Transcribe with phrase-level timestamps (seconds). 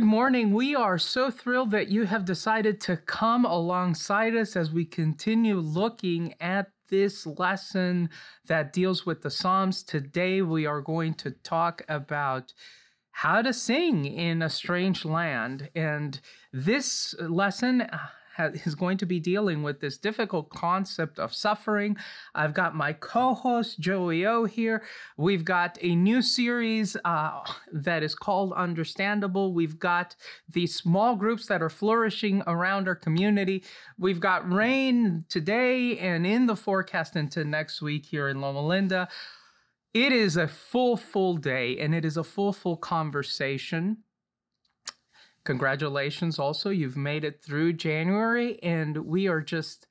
[0.00, 0.54] Good morning.
[0.54, 5.58] We are so thrilled that you have decided to come alongside us as we continue
[5.58, 8.08] looking at this lesson
[8.46, 9.82] that deals with the Psalms.
[9.82, 12.54] Today, we are going to talk about
[13.10, 15.68] how to sing in a strange land.
[15.74, 16.18] And
[16.50, 17.86] this lesson
[18.46, 21.96] is going to be dealing with this difficult concept of suffering.
[22.34, 24.82] I've got my co host, Joey O, here.
[25.16, 27.40] We've got a new series uh,
[27.72, 29.52] that is called Understandable.
[29.52, 30.16] We've got
[30.48, 33.64] these small groups that are flourishing around our community.
[33.98, 39.08] We've got rain today and in the forecast into next week here in Loma Linda.
[39.92, 43.98] It is a full, full day and it is a full, full conversation.
[45.44, 46.70] Congratulations, also.
[46.70, 49.86] You've made it through January, and we are just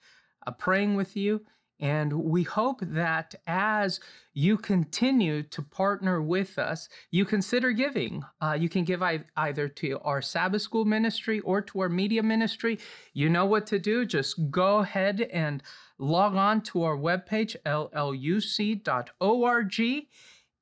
[0.46, 1.42] uh, praying with you.
[1.82, 4.02] And we hope that as
[4.34, 8.24] you continue to partner with us, you consider giving.
[8.42, 9.02] Uh, you can give
[9.38, 12.80] either to our Sabbath School ministry or to our media ministry.
[13.14, 14.06] You know what to do.
[14.06, 15.64] Just go ahead and
[15.98, 18.92] log on to our webpage, lluc.org,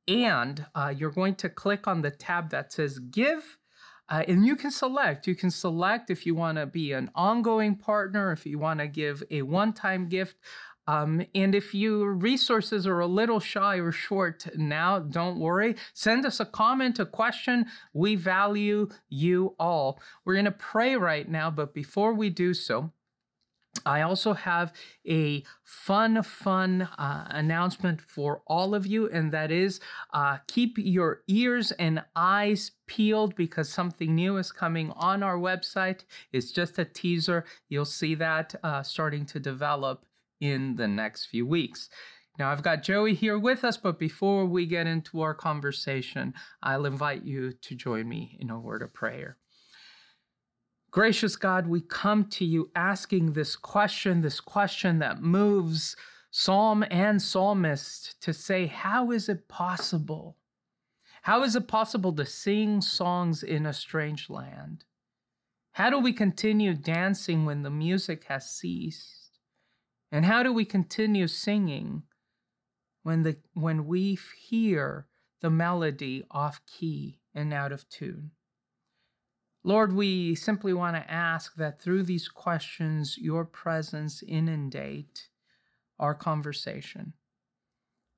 [0.08, 3.58] and uh, you're going to click on the tab that says Give
[4.10, 5.28] uh, and you can select.
[5.28, 8.88] You can select if you want to be an ongoing partner, if you want to
[8.88, 10.36] give a one time gift.
[10.88, 15.76] Um, and if your resources are a little shy or short now, don't worry.
[15.94, 17.66] Send us a comment, a question.
[17.94, 20.00] We value you all.
[20.24, 22.94] We're going to pray right now, but before we do so,
[23.86, 24.74] I also have
[25.08, 29.80] a fun, fun uh, announcement for all of you, and that is
[30.14, 36.06] uh, keep your ears and eyes peeled because something new is coming on our website.
[36.32, 37.46] It's just a teaser.
[37.70, 40.06] You'll see that uh, starting to develop
[40.40, 41.90] in the next few weeks.
[42.38, 46.86] Now, I've got Joey here with us, but before we get into our conversation, I'll
[46.86, 49.38] invite you to join me in a word of prayer.
[50.98, 55.96] Gracious God, we come to you asking this question, this question that moves
[56.32, 60.38] psalm and psalmist to say, How is it possible?
[61.22, 64.86] How is it possible to sing songs in a strange land?
[65.74, 69.38] How do we continue dancing when the music has ceased?
[70.12, 72.02] And how do we continue singing
[73.04, 75.06] when, the, when we hear
[75.42, 78.32] the melody off key and out of tune?
[79.68, 85.28] Lord, we simply want to ask that through these questions, your presence inundate
[86.00, 87.12] our conversation,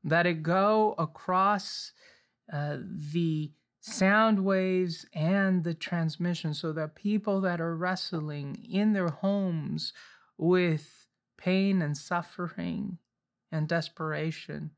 [0.04, 1.92] that it go across
[2.54, 2.78] uh,
[3.12, 9.92] the sound waves and the transmission so that people that are wrestling in their homes
[10.38, 13.00] with pain and suffering
[13.52, 14.70] and desperation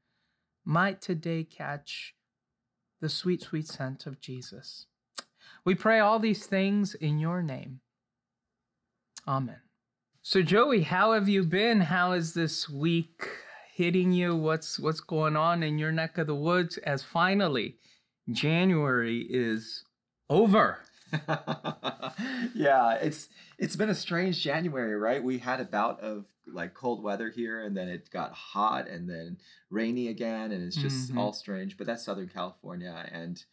[0.64, 2.16] might today catch
[3.02, 4.86] the sweet, sweet scent of Jesus.
[5.64, 7.82] We pray all these things in your name.
[9.28, 9.60] Amen.
[10.24, 11.82] So Joey, how have you been?
[11.82, 13.28] How is this week
[13.76, 14.36] hitting you?
[14.36, 17.78] What's what's going on in your neck of the woods as finally
[18.32, 19.84] January is
[20.30, 20.80] over?
[22.56, 23.30] yeah, it's
[23.60, 25.24] it's been a strange January, right?
[25.24, 29.10] We had a bout of like cold weather here and then it got hot and
[29.10, 29.38] then
[29.70, 31.18] rainy again and it's just mm-hmm.
[31.18, 33.44] all strange, but that's Southern California and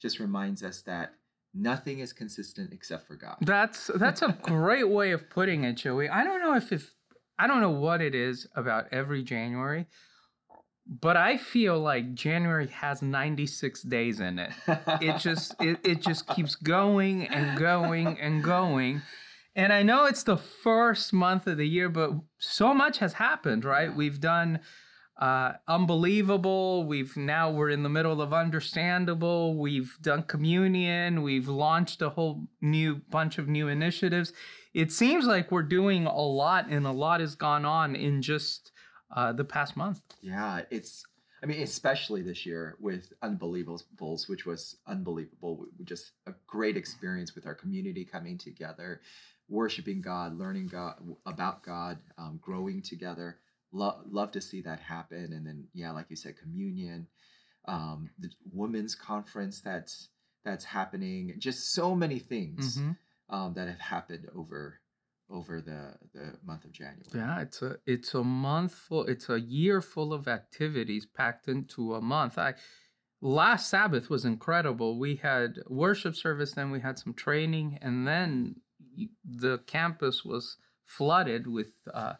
[0.00, 1.14] just reminds us that
[1.54, 3.36] nothing is consistent except for God.
[3.40, 6.08] That's that's a great way of putting it, Joey.
[6.08, 6.92] I don't know if if
[7.38, 9.86] I don't know what it is about every January,
[10.86, 14.52] but I feel like January has 96 days in it.
[15.00, 19.02] It just it, it just keeps going and going and going.
[19.56, 23.64] And I know it's the first month of the year, but so much has happened,
[23.64, 23.94] right?
[23.94, 24.58] We've done
[25.16, 26.84] uh, unbelievable.
[26.84, 29.56] We've now we're in the middle of understandable.
[29.56, 31.22] We've done communion.
[31.22, 34.32] We've launched a whole new bunch of new initiatives.
[34.72, 38.72] It seems like we're doing a lot, and a lot has gone on in just
[39.14, 40.00] uh, the past month.
[40.20, 41.04] Yeah, it's.
[41.42, 45.66] I mean, especially this year with Unbelievables, which was unbelievable.
[45.84, 49.02] Just a great experience with our community coming together,
[49.50, 50.94] worshiping God, learning God
[51.26, 53.36] about God, um, growing together
[53.74, 55.32] Lo- love to see that happen.
[55.32, 57.08] And then, yeah, like you said, communion,
[57.66, 60.08] um, the women's conference that's
[60.44, 61.34] that's happening.
[61.38, 63.34] Just so many things mm-hmm.
[63.34, 64.80] um, that have happened over
[65.30, 67.04] over the the month of January.
[67.12, 69.04] Yeah, it's a it's a month full.
[69.06, 72.38] It's a year full of activities packed into a month.
[72.38, 72.54] I
[73.20, 74.98] last Sabbath was incredible.
[74.98, 78.56] We had worship service, then we had some training, and then
[79.24, 82.14] the campus was flooded with uh,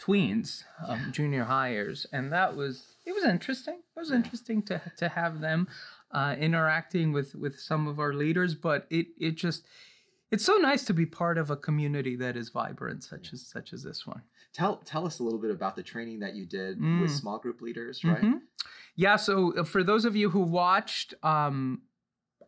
[0.00, 3.74] tweens, um, junior hires, and that was it was interesting.
[3.96, 5.68] It was interesting to to have them.
[6.12, 9.64] uh, interacting with with some of our leaders, but it it just
[10.32, 13.72] it's so nice to be part of a community that is vibrant, such as such
[13.72, 14.22] as this one.
[14.52, 17.00] Tell tell us a little bit about the training that you did Mm.
[17.02, 18.22] with small group leaders, right?
[18.22, 18.40] Mhm.
[18.96, 19.16] Yeah.
[19.16, 21.82] So uh, for those of you who watched um,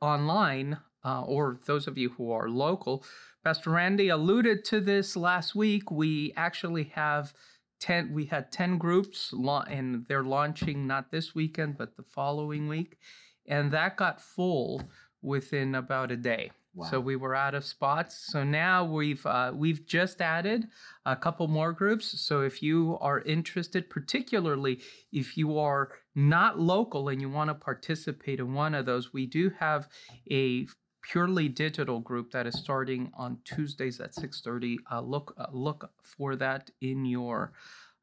[0.00, 3.04] online, uh, or those of you who are local,
[3.44, 5.90] Pastor Randy alluded to this last week.
[5.90, 7.34] We actually have
[7.80, 8.12] ten.
[8.12, 12.98] We had ten groups, la- and they're launching not this weekend, but the following week,
[13.46, 14.82] and that got full
[15.22, 16.52] within about a day.
[16.74, 16.86] Wow.
[16.88, 18.16] So we were out of spots.
[18.32, 20.68] So now we've uh, we've just added
[21.04, 22.18] a couple more groups.
[22.20, 24.80] So if you are interested, particularly
[25.12, 29.26] if you are not local and you want to participate in one of those, we
[29.26, 29.88] do have
[30.30, 30.66] a
[31.02, 34.78] purely digital group that is starting on Tuesdays at 6:30.
[34.90, 37.52] Uh, look uh, look for that in your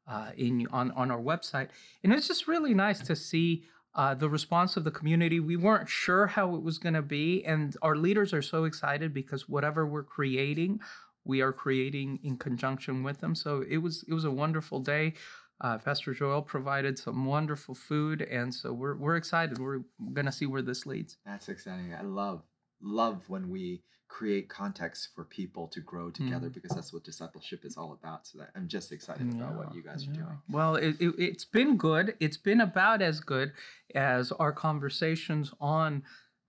[0.06, 1.68] uh, in on on our website,
[2.04, 3.64] and it's just really nice to see
[3.94, 5.40] uh, the response of the community.
[5.40, 9.12] We weren't sure how it was going to be, and our leaders are so excited
[9.12, 10.80] because whatever we're creating,
[11.24, 13.34] we are creating in conjunction with them.
[13.34, 15.14] So it was it was a wonderful day.
[15.62, 19.58] Uh, Pastor Joel provided some wonderful food, and so we're we're excited.
[19.58, 19.82] We're
[20.12, 21.18] going to see where this leads.
[21.26, 21.94] That's exciting.
[21.94, 22.42] I love
[22.82, 26.54] love when we create context for people to grow together Mm.
[26.54, 28.26] because that's what discipleship is all about.
[28.26, 30.38] So that I'm just excited about what you guys are doing.
[30.48, 32.14] Well, it, it, it's been good.
[32.18, 33.52] It's been about as good
[33.94, 36.02] as our conversations on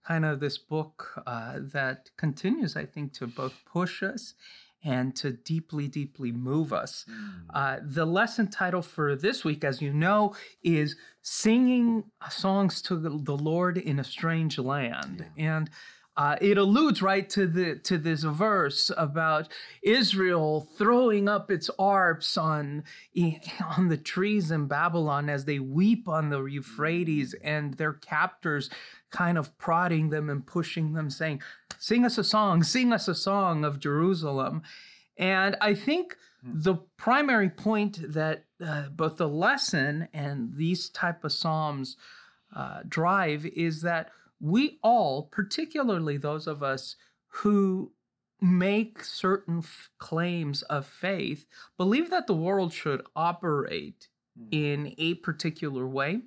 [0.04, 4.34] kind of this book uh, that continues, I think, to both push us
[4.84, 7.06] and to deeply, deeply move us.
[7.08, 7.44] Mm.
[7.54, 10.34] Uh, the lesson title for this week, as you know,
[10.64, 15.24] is Singing Songs to the the Lord in a Strange Land.
[15.38, 15.70] And
[16.22, 19.48] uh, it alludes right to the to this verse about
[19.82, 22.84] Israel throwing up its arps on
[23.78, 28.70] on the trees in Babylon as they weep on the Euphrates, and their captors
[29.10, 31.42] kind of prodding them and pushing them, saying,
[31.80, 34.62] "Sing us a song, sing us a song of Jerusalem."
[35.18, 41.32] And I think the primary point that uh, both the lesson and these type of
[41.32, 41.98] psalms
[42.56, 44.12] uh, drive is that
[44.42, 46.96] we all, particularly those of us
[47.28, 47.94] who
[48.42, 51.46] make certain f- claims of faith,
[51.78, 54.08] believe that the world should operate
[54.40, 54.48] Mm.
[54.52, 56.22] in a particular way.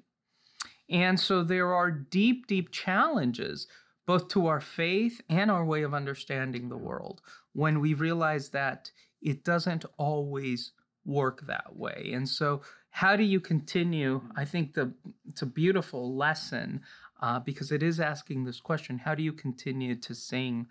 [0.89, 3.67] And so there are deep, deep challenges
[4.07, 7.23] both to our faith and our way of understanding the world
[7.55, 8.91] when we realize that
[9.23, 10.73] it doesn't always
[11.07, 12.11] work that way.
[12.13, 14.23] And so, how do you continue?
[14.37, 14.93] I think the
[15.29, 16.83] it's a beautiful lesson
[17.25, 20.67] uh, because it is asking this question: How do you continue to sing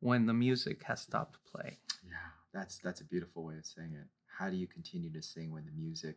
[0.00, 1.76] when the music has stopped playing?
[2.02, 2.14] Yeah,
[2.54, 4.06] that's that's a beautiful way of saying it.
[4.26, 6.16] How do you continue to sing when the music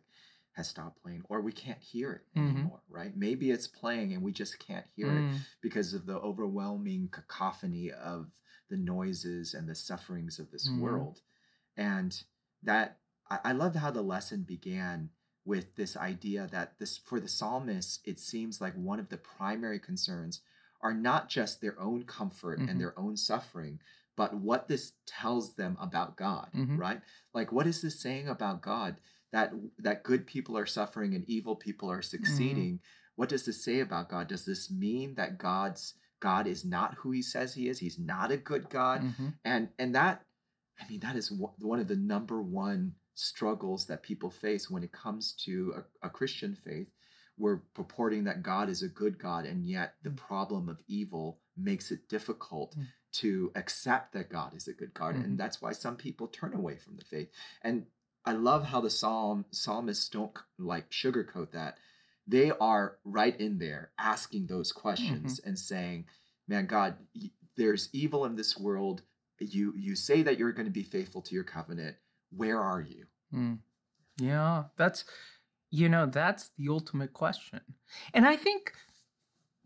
[0.52, 2.50] has stopped playing or we can't hear it Mhm.
[2.50, 3.14] anymore, right?
[3.16, 7.90] Maybe it's playing and we just can't hear it Mm, because of the overwhelming cacophony
[7.90, 8.30] of
[8.70, 10.80] the noises and the sufferings of this Mhm.
[10.80, 11.20] world.
[11.76, 12.22] And
[12.62, 12.98] that
[13.30, 15.10] I, I love how the lesson began
[15.44, 19.78] with this idea that this for the psalmists, it seems like one of the primary
[19.78, 20.40] concerns
[20.80, 22.68] are not just their own comfort Mhm.
[22.70, 23.80] and their own suffering,
[24.16, 26.78] but what this tells them about God, Mhm.
[26.78, 27.00] right?
[27.34, 28.96] Like what is this saying about God
[29.32, 32.80] that that good people are suffering and evil people are succeeding?
[33.16, 34.28] What does this say about God?
[34.28, 37.78] Does this mean that God's God is not who he says he is?
[37.80, 39.02] He's not a good God.
[39.02, 40.24] mhm, And and that
[40.80, 44.92] I mean that is one of the number one struggles that people face when it
[44.92, 46.88] comes to a, a Christian faith.
[47.38, 50.16] We're purporting that God is a good God, and yet the Mm.
[50.16, 52.86] problem of evil makes it difficult Mm.
[53.12, 55.24] to accept that God is a good God, Mhm.
[55.24, 57.30] and that's why some people turn away from the faith.
[57.62, 57.86] And
[58.24, 61.78] I love how the psalm psalmists don't like sugarcoat that.
[62.26, 66.06] They are right in there asking those questions and saying,
[66.46, 66.96] "Man, God,
[67.56, 69.02] there's evil in this world.
[69.40, 71.96] You you say that you're going to be faithful to your covenant.
[72.36, 73.58] Where are you?" mm.
[74.18, 75.04] Yeah, that's
[75.70, 77.60] you know that's the ultimate question,
[78.14, 78.72] and I think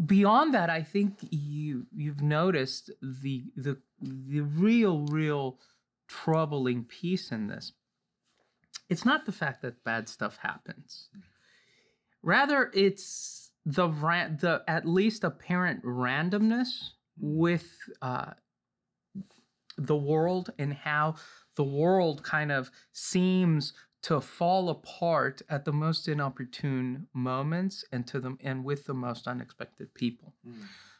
[0.05, 5.59] beyond that, I think you you've noticed the the the real real
[6.09, 7.73] troubling piece in this.
[8.89, 11.09] It's not the fact that bad stuff happens.
[12.23, 16.69] Rather, it's the ran- the at least apparent randomness
[17.19, 17.67] with
[18.03, 18.33] uh,
[19.77, 21.17] the world and how
[21.57, 23.73] the world kind of seems
[24.03, 29.27] to fall apart at the most inopportune moments and to them and with the most
[29.27, 30.33] unexpected people.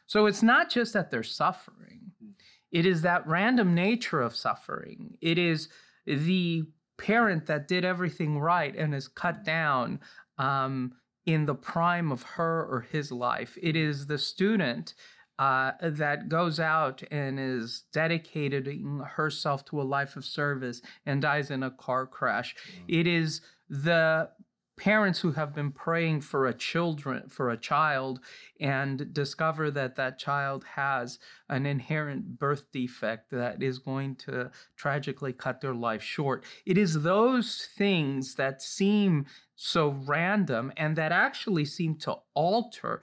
[0.07, 2.11] So it's not just that they're suffering.
[2.23, 2.31] Mm.
[2.71, 5.17] It is that random nature of suffering.
[5.21, 5.69] It is
[6.05, 6.63] the
[6.97, 9.99] parent that did everything right and is cut down
[10.37, 10.93] um,
[11.25, 13.57] in the prime of her or his life.
[13.61, 14.95] It is the student
[15.39, 21.51] uh, that goes out and is dedicating herself to a life of service and dies
[21.51, 22.55] in a car crash.
[22.87, 22.99] Mm.
[22.99, 24.29] It is the
[24.77, 28.19] parents who have been praying for a children for a child
[28.61, 31.17] and discover that that child has
[31.49, 37.01] an inherent birth defect that is going to tragically cut their life short it is
[37.01, 39.25] those things that seem
[39.55, 43.01] so random and that actually seem to alter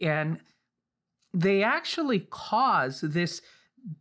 [0.00, 0.38] and
[1.36, 3.42] they actually cause this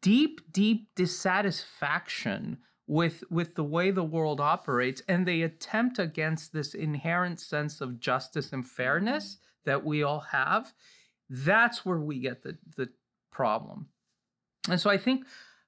[0.02, 6.74] deep deep dissatisfaction with with the way the world operates and they attempt against this
[6.74, 10.74] inherent sense of justice and fairness that we all have
[11.30, 12.90] that's where we get the the
[13.32, 13.90] problem.
[14.70, 15.26] And so i think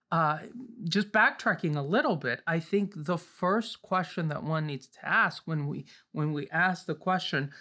[0.09, 0.39] uh,
[0.85, 5.43] just backtracking a little bit i think the first question that one needs to ask
[5.45, 7.51] when we when we ask the question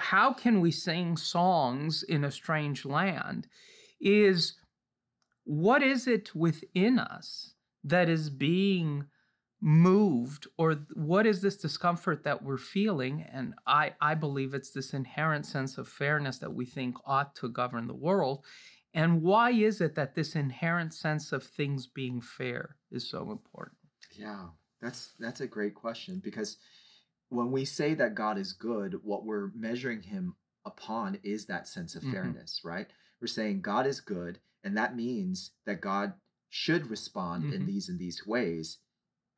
[0.00, 3.46] how can we sing songs in a strange land
[4.00, 4.54] is
[5.44, 9.04] what is it within us that is being
[9.60, 13.26] moved or what is this discomfort that we're feeling?
[13.30, 17.48] And i i believe it's this inherent sense of fairness that we think ought to
[17.48, 18.44] govern the world.
[18.94, 23.76] And why is it that this inherent sense of things being fair is so important?
[24.12, 24.46] Yeah
[24.80, 26.56] that's that's a great question because
[27.30, 30.34] when we say that god is good what we're measuring him
[30.66, 32.12] upon is that sense of mm-hmm.
[32.12, 32.88] fairness right
[33.20, 36.12] we're saying god is good and that means that god
[36.50, 37.54] should respond mm-hmm.
[37.54, 38.78] in these and these ways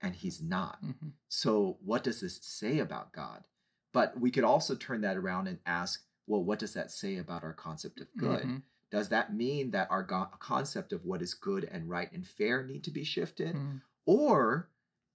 [0.02, 1.08] and he's not mm-hmm.
[1.28, 3.44] so what does this say about god
[3.92, 7.44] but we could also turn that around and ask well what does that say about
[7.44, 8.56] our concept of good mm-hmm.
[8.90, 12.64] does that mean that our go- concept of what is good and right and fair
[12.64, 13.80] need to be shifted mm.
[14.06, 14.68] or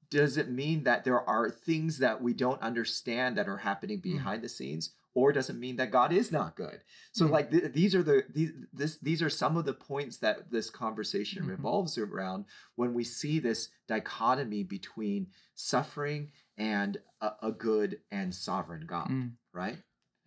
[0.09, 4.03] does it mean that there are things that we don't understand that are happening mm.
[4.03, 6.79] behind the scenes or doesn't mean that God is not good.
[7.11, 7.33] So mm-hmm.
[7.33, 10.69] like th- these are the these this these are some of the points that this
[10.69, 11.51] conversation mm-hmm.
[11.51, 12.45] revolves around
[12.75, 19.31] when we see this dichotomy between suffering and a, a good and sovereign God, mm.
[19.53, 19.77] right?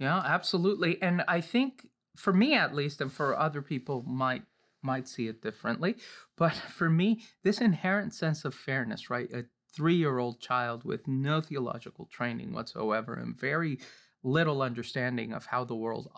[0.00, 1.00] Yeah, absolutely.
[1.00, 4.42] And I think for me at least and for other people might
[4.82, 5.98] might see it differently,
[6.36, 9.30] but for me this inherent sense of fairness, right?
[9.32, 9.44] A
[9.78, 13.78] 3-year-old child with no theological training whatsoever and very
[14.22, 16.08] little understanding of how the world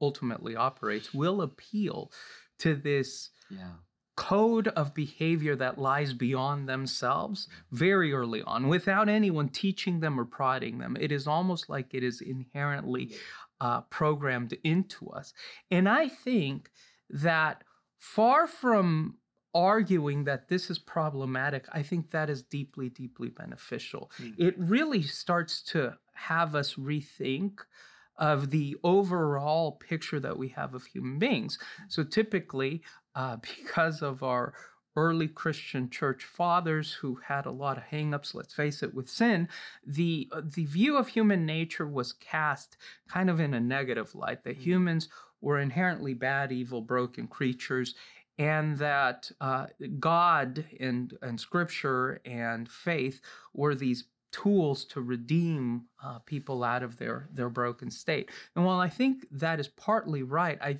[0.00, 2.10] ultimately operates will appeal
[2.58, 3.72] to this yeah.
[4.16, 10.24] code of behavior that lies beyond themselves very early on without anyone teaching them or
[10.24, 10.96] prodding them.
[11.00, 13.14] It is almost like it is inherently
[13.60, 15.34] uh, programmed into us.
[15.70, 16.70] And I think
[17.10, 17.64] that
[17.98, 19.16] far from
[19.54, 24.10] arguing that this is problematic, I think that is deeply, deeply beneficial.
[24.20, 24.34] Mm.
[24.38, 27.58] It really starts to have us rethink
[28.16, 31.58] of the overall picture that we have of human beings.
[31.88, 32.82] So typically,
[33.14, 34.54] uh, because of our
[34.96, 39.48] early Christian church fathers who had a lot of hangups, let's face it, with sin,
[39.86, 42.76] the uh, the view of human nature was cast
[43.08, 44.44] kind of in a negative light.
[44.44, 44.62] That mm-hmm.
[44.62, 45.08] humans
[45.40, 47.94] were inherently bad, evil, broken creatures,
[48.40, 49.66] and that uh,
[49.98, 53.20] God and and Scripture and faith
[53.52, 58.30] were these tools to redeem uh, people out of their their broken state.
[58.56, 60.78] And while I think that is partly right, I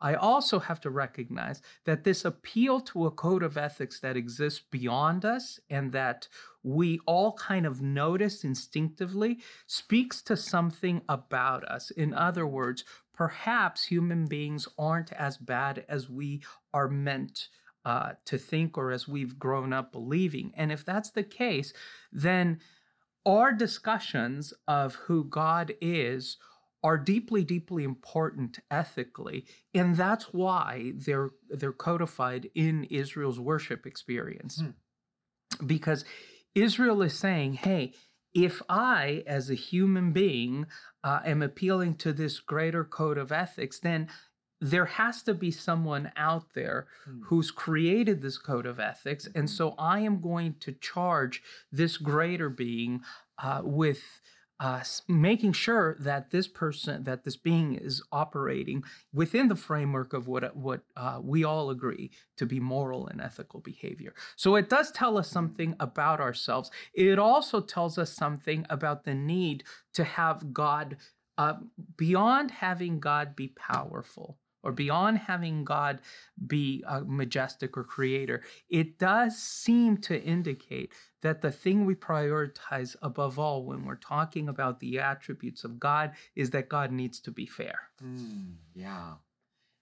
[0.00, 4.62] I also have to recognize that this appeal to a code of ethics that exists
[4.70, 6.28] beyond us and that
[6.62, 11.90] we all kind of notice instinctively speaks to something about us.
[11.90, 12.84] In other words,
[13.14, 16.42] perhaps human beings aren't as bad as we
[16.72, 17.48] are meant
[17.84, 20.52] uh, to think or as we've grown up believing.
[20.56, 21.72] And if that's the case,
[22.12, 22.60] then
[23.26, 26.38] our discussions of who God is
[26.82, 34.60] are deeply, deeply important ethically, and that's why they're they're codified in Israel's worship experience.
[34.60, 35.66] Hmm.
[35.66, 36.04] Because
[36.54, 37.94] Israel is saying, hey,
[38.34, 40.66] if I, as a human being,
[41.02, 44.08] uh, am appealing to this greater code of ethics, then
[44.60, 47.22] there has to be someone out there hmm.
[47.24, 49.26] who's created this code of ethics.
[49.26, 49.46] And mm-hmm.
[49.46, 53.02] so I am going to charge this greater being
[53.42, 54.02] uh, with
[54.60, 60.28] uh, making sure that this person, that this being is operating within the framework of
[60.28, 64.14] what what uh, we all agree to be moral and ethical behavior.
[64.36, 66.70] So it does tell us something about ourselves.
[66.94, 70.96] It also tells us something about the need to have God
[71.36, 71.54] uh,
[71.96, 76.00] beyond having God be powerful or beyond having God
[76.46, 80.92] be a majestic or creator, it does seem to indicate
[81.22, 86.12] that the thing we prioritize above all when we're talking about the attributes of God
[86.34, 87.90] is that God needs to be fair.
[88.02, 89.14] Mm, yeah.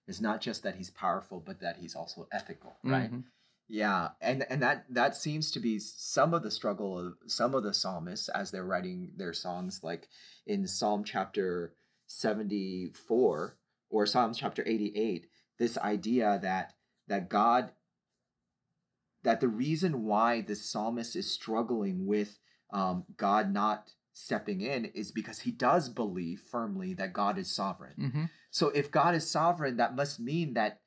[0.08, 3.10] It's not just that he's powerful, but that he's also ethical, right?
[3.10, 3.24] Mhm.
[3.68, 7.62] Yeah, and and that that seems to be some of the struggle of some of
[7.62, 10.08] the psalmists as they're writing their songs, like
[10.44, 11.72] in Psalm chapter
[12.06, 13.56] seventy four
[13.92, 15.26] or Psalms chapter eighty eight.
[15.58, 16.72] This idea that
[17.08, 17.70] that God
[19.22, 22.38] that the reason why the psalmist is struggling with
[22.72, 27.94] um, God not stepping in is because he does believe firmly that God is sovereign.
[27.98, 28.30] Mhm.
[28.50, 30.80] So if God is sovereign, that must mean that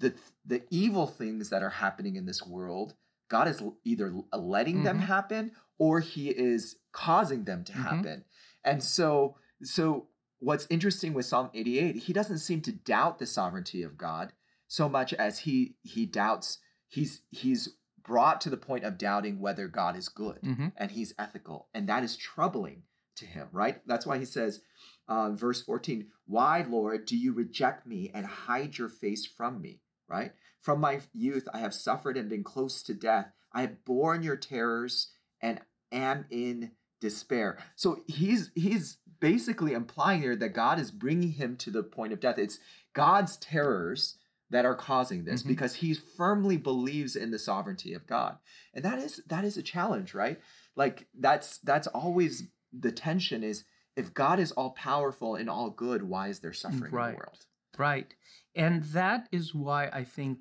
[0.00, 0.14] the
[0.44, 2.94] the evil things that are happening in this world,
[3.28, 5.02] God is either letting them Mhm.
[5.02, 7.82] happen or he is causing them to Mhm.
[7.82, 8.24] happen.
[8.64, 13.82] And so so what's interesting with Psalm 88, he doesn't seem to doubt the sovereignty
[13.82, 14.32] of God
[14.66, 17.70] so much as he he doubts he's he's
[18.02, 20.72] brought to the point of doubting whether God is good Mhm.
[20.76, 21.68] and he's ethical.
[21.74, 22.84] And that is troubling
[23.16, 23.86] to him, right?
[23.86, 24.62] That's why he says,
[25.08, 29.82] uh, verse 14, Why, Lord, do you reject me and hide your face from me,
[30.08, 30.32] right?
[30.60, 33.30] From my youth, I have suffered and been close to death.
[33.52, 35.10] I have borne your terrors
[35.42, 35.60] and
[35.92, 37.58] am in despair.
[37.76, 42.20] So he's he's basically implying there that God is bringing him to the point of
[42.20, 42.38] death.
[42.38, 42.58] It's
[42.92, 44.16] God's terrors
[44.50, 45.48] that are causing this Mhm.
[45.48, 48.38] because he firmly believes in the sovereignty of God.
[48.72, 50.40] And that is that is a challenge, right?
[50.74, 53.64] Like that's that's always the tension is
[53.96, 57.46] if God is all powerful and all good, why is there suffering in the world?
[57.76, 58.14] Right.
[58.54, 60.38] And that is why I think,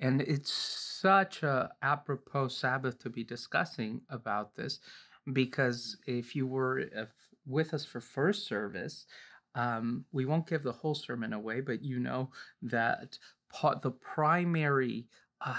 [0.00, 4.80] and it's such a apropos Sabbath to be discussing about this,
[5.32, 6.80] because if you were
[7.48, 9.06] with us for first service,
[9.54, 12.30] um, we won't give the whole sermon away, but you know
[12.62, 13.18] that
[13.52, 15.06] part, the primary
[15.40, 15.54] uh,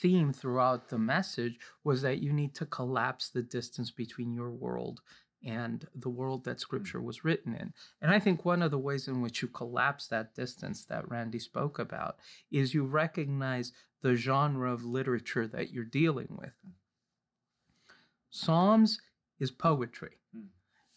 [0.00, 5.00] theme throughout the message was that you need to collapse the distance between your world
[5.44, 7.72] and the world that scripture was written in.
[8.02, 11.38] And I think one of the ways in which you collapse that distance that Randy
[11.38, 12.16] spoke about
[12.50, 13.72] is you recognize
[14.02, 16.52] the genre of literature that you're dealing with.
[18.30, 19.00] Psalms
[19.38, 20.17] is poetry.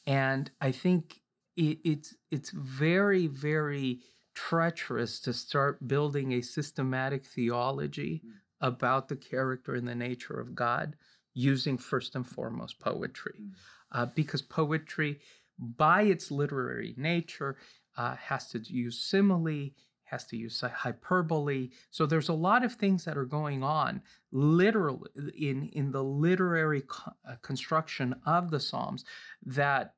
[0.06, 1.22] And I think
[1.56, 4.02] it, it's it's very, very
[4.34, 8.32] treacherous to start building a systematic theology Mm.
[8.62, 10.96] about the character and the nature of God
[11.34, 13.54] using first and foremost poetry Mm.
[13.92, 15.20] uh, because poetry,
[15.60, 17.58] by its literary nature,
[17.98, 19.70] uh, has to use simile,
[20.12, 21.70] has to use hyperbole.
[21.90, 26.82] So there's a lot of things that are going on literally in in the literary
[26.82, 29.06] co- uh, construction of the Psalms
[29.46, 29.94] that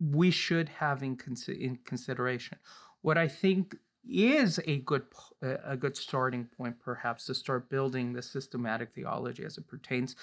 [0.00, 2.58] we should have in, in consideration.
[3.02, 3.76] What I think
[4.08, 5.04] is a good
[5.42, 10.16] uh, a good starting point, perhaps, to start building the systematic theology as it pertains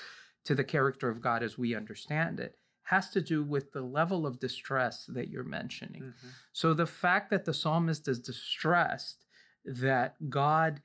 [0.46, 4.28] to the character of God as we understand it, has to do with the level
[4.28, 6.04] of distress that you're mentioning.
[6.04, 6.28] Mm-hmm.
[6.54, 9.25] So the fact that the psalmist is distressed
[9.66, 10.82] that God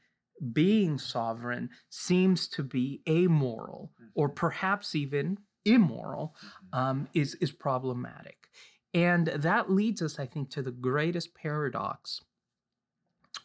[0.52, 4.34] being sovereign seems to be amoral or Mhm.
[4.34, 6.70] perhaps even immoral Mhm.
[6.72, 8.48] um, is is problematic,
[8.94, 12.22] and that leads us, I think, to the greatest paradox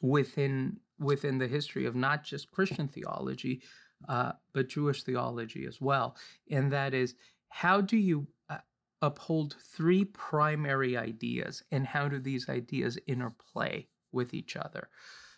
[0.02, 3.62] within within the history of not just Christian theology,
[4.08, 6.18] uh, but Jewish theology as well,
[6.50, 7.16] and that is
[7.50, 8.60] how do you uh,
[9.02, 14.90] uphold three primary ideas, and how do these ideas interplay with each other?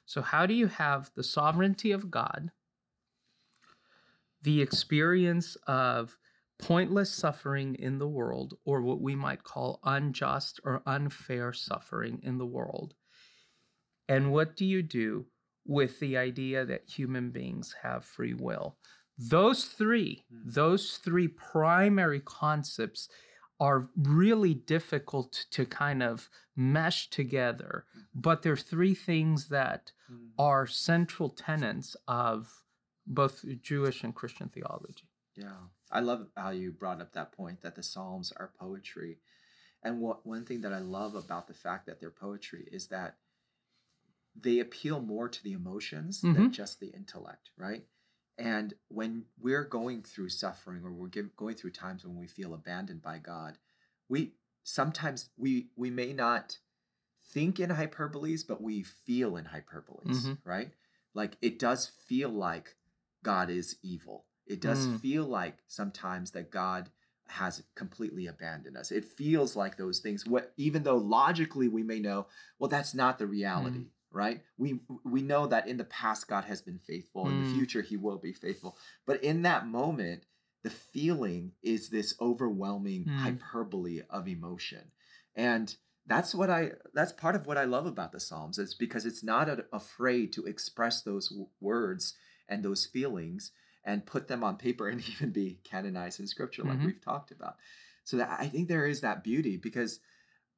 [0.07, 2.51] So, how do you have the sovereignty of God,
[4.41, 6.17] the experience of
[6.59, 12.37] pointless suffering in the world, or what we might call unjust or unfair suffering in
[12.37, 12.95] the world.
[14.07, 15.27] And what do you do
[15.65, 18.77] with the idea that human beings have free will?
[19.17, 20.49] Those three, Hmm.
[20.49, 23.09] those three primary concepts
[23.59, 30.33] are really difficult to kind of mesh together, but there are three things that Mhm.
[30.37, 32.63] are central tenets of
[33.05, 35.09] both Jewish and Christian theology.
[35.35, 39.21] Yeah, I love how you brought up that point that the Psalms are poetry.
[39.83, 43.19] And what one thing that I love about the fact that they're poetry is that
[44.35, 46.51] they appeal more to the emotions than Mhm.
[46.51, 47.85] just the intellect, right?
[48.37, 52.53] And when we're going through suffering or we're give, going through times when we feel
[52.53, 53.57] abandoned by God,
[54.09, 56.57] we sometimes we we may not
[57.33, 60.37] think in hyperboles, but we feel in hyperboles, Mhm.
[60.45, 60.71] right?
[61.13, 62.75] Like it does feel like
[63.23, 64.25] God is evil.
[64.45, 64.99] It does Mm.
[65.01, 66.89] feel like sometimes that God
[67.27, 68.91] has completely abandoned us.
[68.91, 70.25] It feels like those things.
[70.25, 72.27] What even though logically we may know,
[72.59, 74.41] well, that's not the reality, right?
[74.57, 77.51] We we know that in the past God has been faithful, in the Mm.
[77.51, 78.77] future He will be faithful.
[79.05, 80.25] But in that moment,
[80.63, 83.17] the feeling is this overwhelming Mm.
[83.17, 84.91] hyperbole of emotion,
[85.35, 89.05] and that's what I that's part of what I love about the Psalms is because
[89.05, 92.13] it's not a- afraid to express those w- words
[92.47, 93.51] and those feelings
[93.83, 96.85] and put them on paper and even be canonized in Scripture, like Mhm.
[96.85, 97.57] we've talked about.
[98.05, 99.99] So that I think there is that beauty because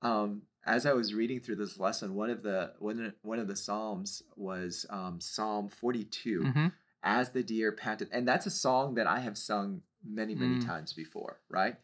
[0.01, 3.55] um, as I was reading through this lesson, one of the one one of the
[3.55, 6.71] psalms was um, Psalm 42, Mhm.
[7.03, 10.65] "As the deer panted," and that's a song that I have sung many many Mm.
[10.65, 11.77] times before, right?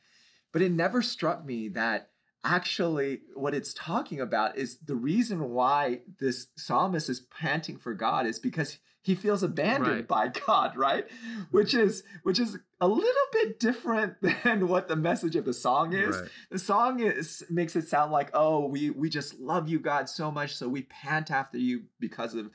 [0.51, 2.11] But it never struck me that
[2.43, 8.27] actually what it's talking about is the reason why this psalmist is panting for God
[8.27, 10.07] is because he feels abandoned Right.
[10.07, 11.05] by God, right?
[11.51, 15.93] Which is which is a little bit different than what the message of the song
[15.93, 16.29] is Right.
[16.49, 20.31] the song is makes it sound like oh we we just love you god so
[20.31, 22.49] much so we pant after you because of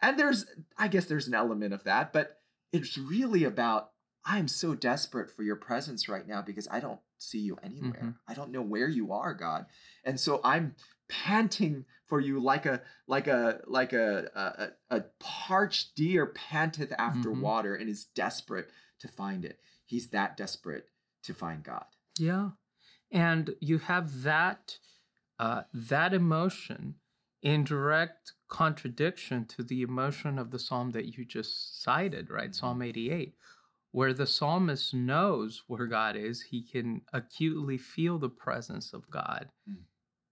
[0.00, 0.46] and there's
[0.78, 2.40] i guess there's an element of that but
[2.72, 3.90] it's really about
[4.24, 8.14] i'm so desperate for your presence right now because i don't see you anywhere Mhm.
[8.28, 9.66] i don't know where you are god
[10.04, 10.74] and so i'm
[11.10, 17.28] panting for you like a like a like a a, a parched deer panteth after
[17.30, 17.40] Mhm.
[17.40, 18.70] water and is desperate
[19.00, 20.86] to find it he's that desperate
[21.22, 21.86] to find god
[22.18, 22.50] Yeah,
[23.10, 24.78] and you have that
[25.38, 26.96] uh, that emotion
[27.42, 32.50] in direct contradiction to the emotion of the psalm that you just cited, right?
[32.50, 32.54] Mhm.
[32.54, 33.34] Psalm 88,
[33.92, 39.50] where the psalmist knows where God is, he can acutely feel the presence of God.
[39.66, 39.84] Mm.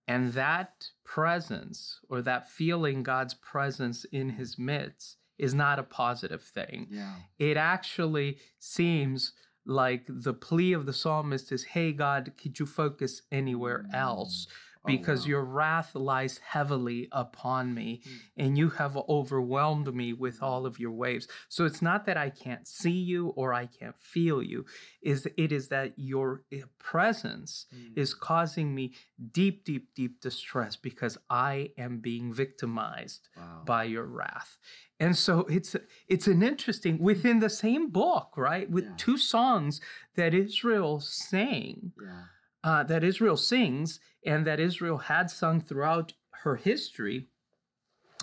[0.09, 6.43] And that presence or that feeling God's presence in his midst is not a positive
[6.43, 6.89] thing.
[6.91, 7.15] Yeah.
[7.39, 9.35] It actually seems
[9.67, 13.95] like the plea of the psalmist is, Hey, God, could you focus anywhere mm.
[13.95, 14.47] else?
[14.49, 14.53] Oh,
[14.85, 15.29] Because wow.
[15.31, 18.11] your wrath lies heavily upon me, Mm.
[18.37, 21.29] and you have overwhelmed me with all of your waves.
[21.49, 24.65] So it's not that I can't see you or I can't feel you,
[25.03, 27.99] is it is that your eh, presence Mm.
[27.99, 28.95] is causing me
[29.33, 33.63] deep, deep, deep distress because I am being victimized wow.
[33.65, 34.59] by your wrath.
[35.01, 35.77] And so it's
[36.09, 38.69] it's an interesting within the same book, right?
[38.71, 38.95] With Yeah.
[38.97, 39.81] two songs
[40.17, 42.25] that Israel sang, yeah
[42.65, 46.13] uh, that Israel sings, and that Israel had sung throughout
[46.43, 47.27] her history.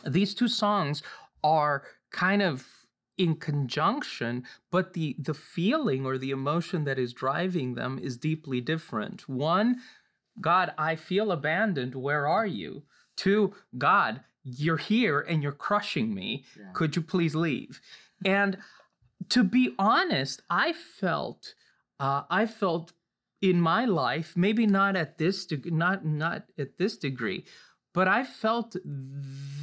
[0.06, 1.02] These two songs
[1.44, 2.66] are kind of
[3.18, 8.62] in conjunction, but the the feeling or the emotion that is driving them is deeply
[8.62, 9.28] different.
[9.28, 9.78] One,
[10.40, 11.96] God, I feel abandoned.
[11.96, 12.84] Where are you?
[13.16, 16.44] Two, God, you're here and you're crushing me.
[16.58, 17.82] yeah Could you please leave?
[18.26, 18.58] And
[19.30, 21.56] to be honest, I felt,
[22.00, 22.94] uh, I felt
[23.42, 27.46] in my life, maybe not at this, deg- not not at this degree,
[27.94, 28.76] but I felt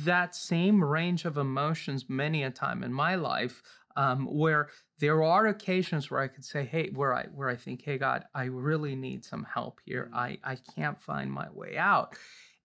[0.05, 3.63] that same range of emotions many a time in my life,
[3.97, 7.83] um, where there are occasions where I could say, "Hey," where I where I think,
[7.83, 10.11] "Hey, God, I really need some help here.
[10.15, 12.17] I I can't find my way out,"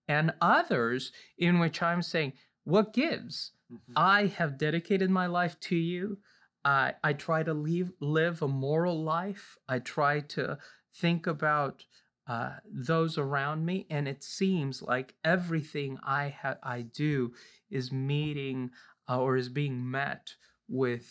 [0.07, 3.93] and others in which I'm saying, "What gives?" Mhm.
[3.95, 6.19] I have dedicated my life to you.
[6.63, 9.57] I, I try to leave, live a moral life.
[9.69, 10.57] I try to
[10.99, 11.83] think about
[12.27, 17.33] uh, those around me, and it seems like everything I ha- I do
[17.69, 18.71] is meeting
[19.09, 20.33] uh, or is being met
[20.67, 21.09] with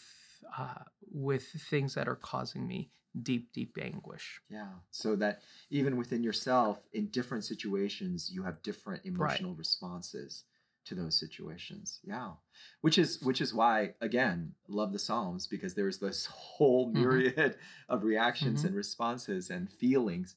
[0.58, 2.90] uh, with things that are causing me
[3.22, 4.40] deep, deep anguish.
[4.50, 4.68] Yeah.
[4.90, 10.44] So that even within yourself, in different situations, you have different emotional responses
[10.86, 12.00] to those situations.
[12.04, 12.34] Yeah.
[12.80, 17.26] Which is which is why, again, love the Psalms, because there's this whole Mhm.
[17.32, 18.64] myriad of reactions Mhm.
[18.64, 20.36] and responses and feelings.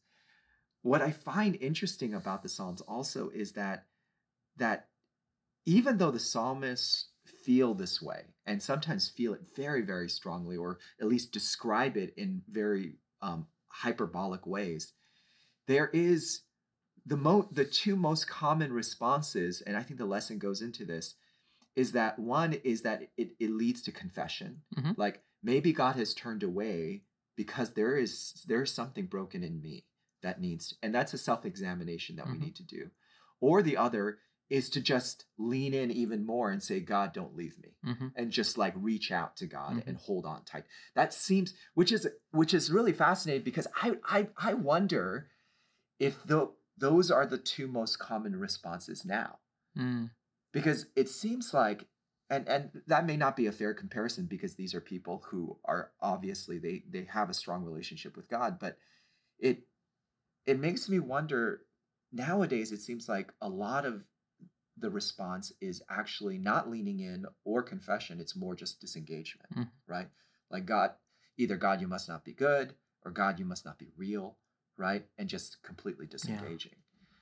[0.81, 3.87] What I find interesting about the Psalms also is that
[4.57, 4.89] that
[5.65, 10.79] even though the psalmists feel this way and sometimes feel it very, very strongly, or
[10.99, 14.93] at least describe it in very um, hyperbolic ways,
[15.67, 16.43] there is
[17.09, 21.15] the mo the two most common responses, and I think the lesson goes into this,
[21.75, 24.61] is that one is that it, it leads to confession.
[24.77, 24.97] Mhm.
[24.97, 27.03] Like maybe God has turned away
[27.35, 29.85] because there is there's something broken in me
[30.21, 32.31] that needs, and that's a self-examination that Mhm.
[32.33, 32.91] we need to do.
[33.39, 34.19] Or the other
[34.49, 38.11] is to just lean in even more and say, God, don't leave me Mhm.
[38.15, 39.87] and just like reach out to God Mhm.
[39.87, 40.65] and hold on tight.
[40.95, 45.29] That seems which is which is really fascinating because I I I wonder
[45.99, 49.39] if the those are the two most common responses now.
[49.77, 50.09] Mm.
[50.51, 51.85] Because it seems like
[52.29, 55.91] and and that may not be a fair comparison because these are people who are
[56.01, 58.77] obviously they they have a strong relationship with God, but
[59.39, 59.63] it
[60.45, 61.61] it makes me wonder
[62.11, 64.03] nowadays it seems like a lot of
[64.77, 69.69] the response is actually not leaning in or confession, it's more just disengagement, Mm.
[69.87, 70.07] right?
[70.49, 70.91] Like God,
[71.37, 74.37] either God, you must not be good, or God, you must not be real,
[74.79, 75.05] right?
[75.17, 76.75] And just completely disengaging.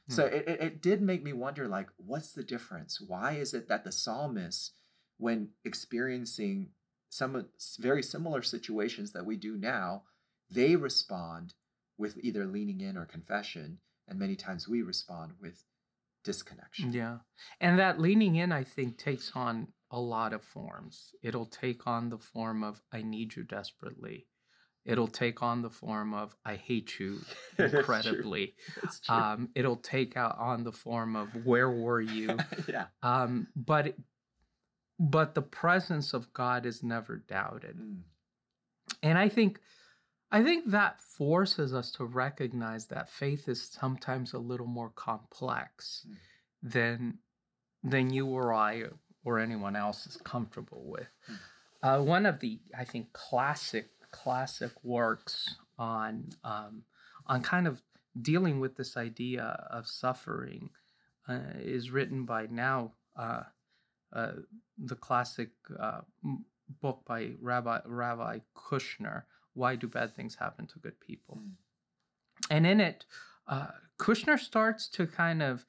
[0.10, 0.34] So Mm.
[0.34, 3.02] it, it, it did make me wonder, like, what's the difference?
[3.02, 4.80] Why is it that the psalmist,
[5.18, 6.70] when experiencing
[7.10, 7.48] some
[7.80, 10.04] very similar situations that we do now,
[10.50, 11.56] they respond
[11.98, 15.66] with either leaning in or confession, and many times we respond with
[16.24, 16.94] disconnection.
[16.94, 17.18] Yeah.
[17.60, 21.16] And that leaning in, I think, takes on a lot of forms.
[21.24, 24.28] It'll take on the form of, I need you desperately.
[24.88, 27.20] It'll take on the form of, I hate you
[27.58, 28.56] That's incredibly.
[28.84, 29.16] It's true.
[29.16, 32.38] um, it'll take out on the form of, where were you?
[32.68, 32.86] yeah.
[33.04, 33.96] um, but,
[35.00, 37.78] but the presence of God is never doubted.
[37.78, 37.98] Mm.
[39.04, 39.60] And I think
[40.32, 46.06] I think that forces us to recognize that faith is sometimes a little more complex
[46.08, 46.72] Mm.
[46.74, 47.18] than
[47.84, 48.84] than you or I
[49.24, 51.08] or anyone else is comfortable with.
[51.30, 51.38] Mm.
[51.84, 53.90] Uh, one of the I think classic
[54.24, 56.84] classic works on um,
[57.28, 57.82] on kind of
[58.22, 60.70] dealing with this idea of suffering
[61.28, 63.44] uh, is written by now uh,
[64.14, 64.32] uh,
[64.78, 65.50] the classic
[65.80, 66.46] uh, m-
[66.82, 71.52] book by Rabbi Rabbi Kushner, "Why Do Bad Things Happen to Good People?" Mm.
[72.50, 73.06] And in it,
[73.48, 73.68] uh,
[74.00, 75.66] Kushner starts to kind of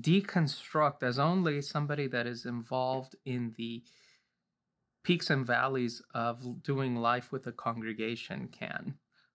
[0.00, 3.84] deconstruct, as only somebody that is involved in the
[5.06, 8.94] peaks and valleys of doing life with a congregation can,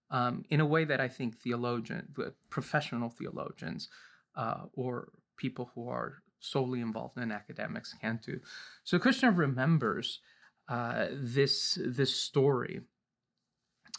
[0.09, 2.13] um, in a way that I think theologian,
[2.49, 3.87] professional theologians,
[4.35, 8.41] uh, or people who are solely involved in academics can do.
[8.83, 10.19] So Kushner remembers
[10.67, 12.81] uh, this this story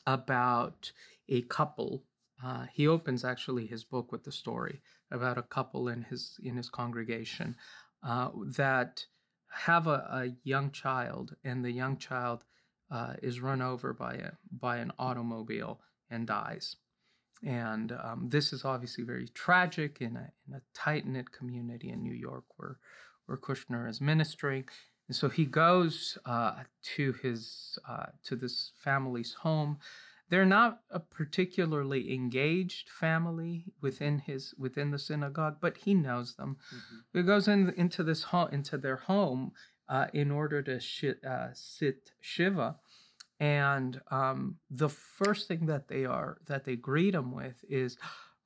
[0.06, 0.92] about
[1.30, 2.04] a couple.
[2.44, 6.54] Uh, he opens actually his book with the story about a couple in his in
[6.54, 7.56] his congregation
[8.02, 9.06] uh, that
[9.52, 12.44] have a, a young child, and the young child
[12.90, 16.76] uh, is run over by a by an automobile and dies.
[17.44, 22.02] And um, this is obviously very tragic in a in a tight knit community in
[22.02, 22.78] New York where
[23.26, 24.64] where Kushner is ministering.
[25.08, 26.62] And so he goes uh,
[26.96, 29.78] to his uh, to this family's home.
[30.32, 36.56] They're not a particularly engaged family within his within the synagogue, but he knows them.
[36.74, 37.04] Mhm.
[37.12, 39.52] He goes in into this home into their home
[39.90, 42.78] uh, in order to shi uh, sit shiva,
[43.40, 47.98] and um, the first thing that they are that they greet him with is,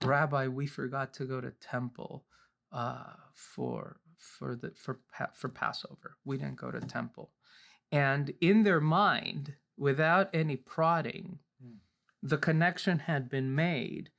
[0.04, 2.24] Rabbi, we forgot to go to temple
[2.72, 4.98] uh, for for the for
[5.34, 6.16] for Passover.
[6.24, 7.30] We didn't go to temple,
[7.92, 11.38] and in their mind, without any prodding.
[12.22, 14.10] The connection had been made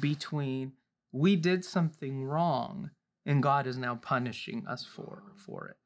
[0.00, 0.72] between
[1.12, 2.90] we did something wrong
[3.26, 5.76] and God is now punishing us for for it.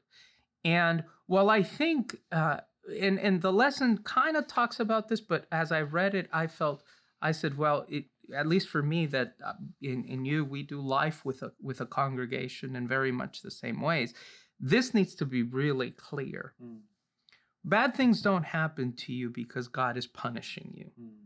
[0.65, 2.59] And while I think, uh,
[3.01, 6.47] and and the lesson kind of talks about this, but as I read it, I
[6.47, 6.83] felt
[7.21, 9.53] I said, well, it at least for me that uh,
[9.83, 13.51] in in you we do life with a with a congregation in very much the
[13.51, 14.15] same ways.
[14.59, 16.55] This needs to be really clear.
[16.63, 16.81] Mm.
[17.65, 20.91] Bad things don't happen to you because God is punishing you.
[21.01, 21.26] Mm.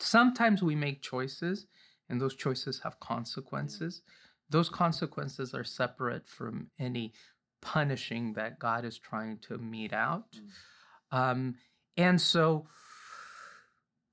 [0.00, 1.66] Sometimes we make choices,
[2.08, 4.02] and those choices have consequences.
[4.48, 7.12] Those consequences are separate from any
[7.60, 10.24] punishing that God is trying to mete out.
[10.32, 11.16] Mm.
[11.16, 11.54] Um,
[11.96, 12.66] and so,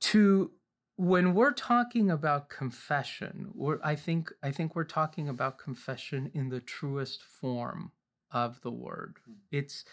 [0.01, 0.51] to
[0.97, 6.49] when we're talking about confession, we're, I think I think we're talking about confession in
[6.49, 7.91] the truest form
[8.31, 9.17] of the word.
[9.29, 9.35] Mm.
[9.51, 9.85] It's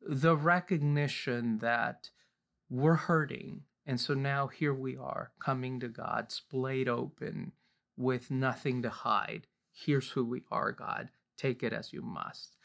[0.00, 2.10] the recognition that
[2.70, 7.52] we're hurting, and so now here we are coming to God, splayed open,
[7.96, 9.48] with nothing to hide.
[9.72, 11.10] Here's who we are, God.
[11.36, 12.56] Take it as you must.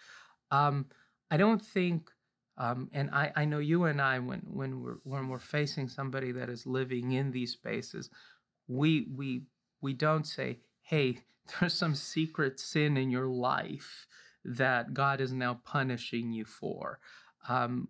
[0.52, 0.86] Um,
[1.32, 2.12] I don't think
[2.58, 6.32] um, and I, I know you and I, when when we're when we're facing somebody
[6.34, 8.10] that is living in these spaces,
[8.68, 9.44] we we
[9.82, 11.20] we don't say, "Hey,
[11.60, 14.06] there's some secret sin in your life
[14.46, 17.00] that God is now punishing you for,"
[17.50, 17.88] um,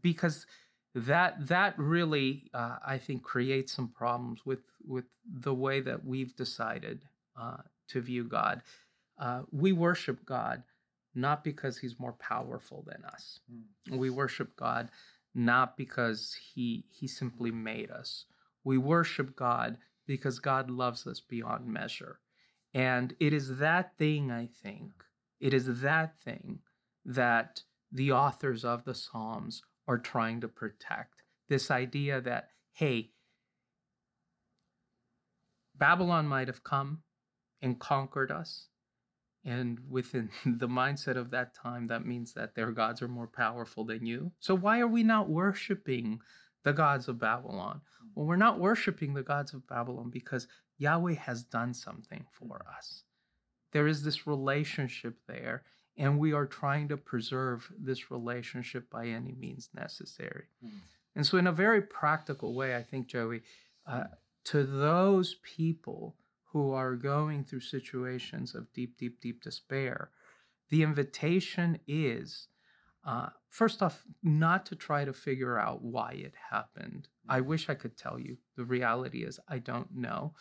[0.00, 0.46] because
[0.94, 6.34] that that really uh, I think creates some problems with with the way that we've
[6.34, 7.02] decided
[7.40, 8.62] uh, to view God.
[9.18, 10.62] Uh, we worship God
[11.14, 13.40] not because He's more powerful than us.
[13.52, 13.98] Mm.
[13.98, 14.90] We worship God
[15.34, 18.24] not because he he simply made us.
[18.64, 22.18] We worship God because God loves us beyond measure.
[22.74, 24.92] And it is that thing, I think,
[25.40, 26.60] it is that thing
[27.04, 31.24] that the authors of the Psalms are trying to protect.
[31.48, 33.10] This idea that, hey,
[35.74, 37.02] Babylon might have come
[37.62, 38.68] and conquered us,
[39.44, 43.84] And within the mindset of that time, that means that their gods are more powerful
[43.84, 44.32] than you.
[44.40, 46.20] So why are we not worshiping
[46.64, 47.80] the gods of Babylon?
[48.14, 50.48] Well, we're not worshiping the gods of Babylon because
[50.78, 52.76] Yahweh has done something for mm-hmm.
[52.76, 53.04] us.
[53.72, 55.62] There is this relationship there,
[55.98, 60.44] and we are trying to preserve this relationship by any means necessary.
[60.64, 60.70] Mm.
[61.16, 63.42] And so, in a very practical way, I think, Joey,
[63.86, 64.04] uh,
[64.44, 66.16] to those people
[66.52, 70.10] who are going through situations of deep, deep, deep despair,
[70.70, 72.48] the invitation is
[73.08, 77.08] uh, first off, not to try to figure out why it happened.
[77.28, 78.36] I wish I could tell you.
[78.56, 80.34] The reality is, I don't know.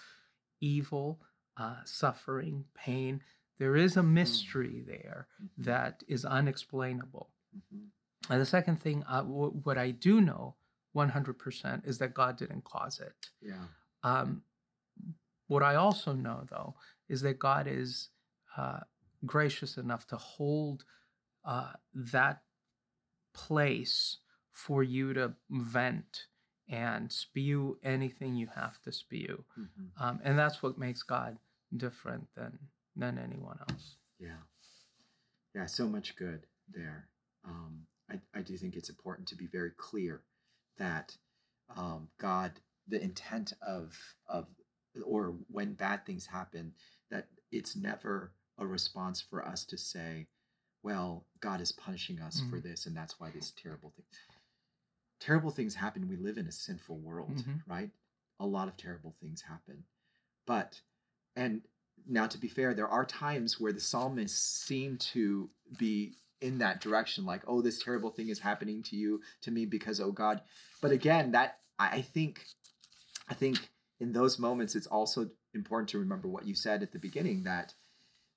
[0.59, 1.21] Evil,
[1.55, 3.21] uh, suffering, pain,
[3.57, 5.49] there is a mystery there Mhm.
[5.65, 7.31] that is unexplainable.
[7.55, 7.89] Mhm.
[8.29, 10.55] And the second thing, uh, w- what I do know
[10.93, 13.31] 100% is that God didn't cause it.
[13.41, 13.67] Yeah.
[14.03, 14.43] Um,
[15.47, 16.75] what I also know, though,
[17.07, 18.09] is that God is
[18.57, 18.81] uh,
[19.25, 20.83] gracious enough to hold
[21.45, 22.43] uh, that
[23.33, 24.17] place
[24.51, 26.27] for you to vent
[26.67, 29.45] and spew anything you have to spew.
[29.57, 29.91] Mhm.
[29.97, 31.39] Um, and that's what makes God
[31.75, 32.57] different than
[32.97, 33.95] than anyone else.
[34.19, 34.37] Yeah.
[35.53, 37.07] Yeah, so much good there.
[37.45, 40.21] Um, I, I do think it's important to be very clear
[40.77, 41.15] that
[41.75, 42.51] um, God,
[42.87, 44.47] the intent of of
[45.05, 46.73] or when bad things happen,
[47.11, 50.27] that it's never a response for us to say,
[50.83, 52.63] well, God is punishing us for Mhm.
[52.63, 54.05] this, and that's why this terrible thing.
[55.19, 56.07] Terrible things happen.
[56.07, 57.61] We live in a sinful world, Mhm.
[57.67, 57.91] right?
[58.39, 59.83] A lot of terrible things happen.
[60.45, 60.81] But
[61.35, 61.67] and
[62.07, 66.81] now to be fair, there are times where the psalmists seem to be in that
[66.81, 70.41] direction, like, oh, this terrible thing is happening to you, to me, because oh God.
[70.81, 72.43] But again, that I think
[73.29, 76.99] I think in those moments it's also important to remember what you said at the
[76.99, 77.73] beginning that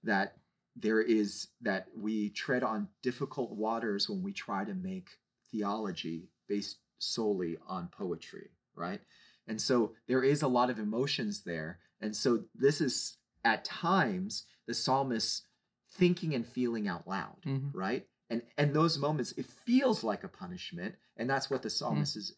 [0.05, 0.37] that
[0.77, 5.09] there is that we tread on difficult waters when we try to make
[5.51, 9.01] theology based solely on poetry, right?
[9.46, 11.81] And so there is a lot of emotions there.
[12.01, 15.46] And so this is at times the psalmist
[15.92, 17.70] thinking and feeling out loud, Mhm.
[17.72, 18.07] right?
[18.29, 22.37] And and those moments it feels like a punishment, and that's what the psalmist is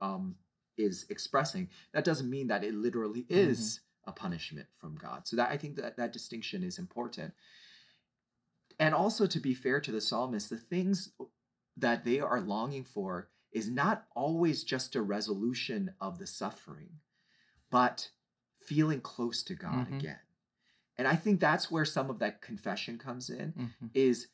[0.00, 0.36] um
[0.76, 1.68] is expressing.
[1.92, 5.26] That doesn't mean that it literally is a punishment from God.
[5.26, 7.34] So that I think that that distinction is important.
[8.78, 11.12] And also to be fair to the psalmist, the things
[11.76, 17.00] that they are longing for is not always just a resolution of the suffering,
[17.70, 18.10] but
[18.60, 19.98] feeling close to God Mhm.
[19.98, 20.20] again.
[20.98, 23.90] And I think that's where some of that confession comes in Mhm.
[23.94, 24.28] is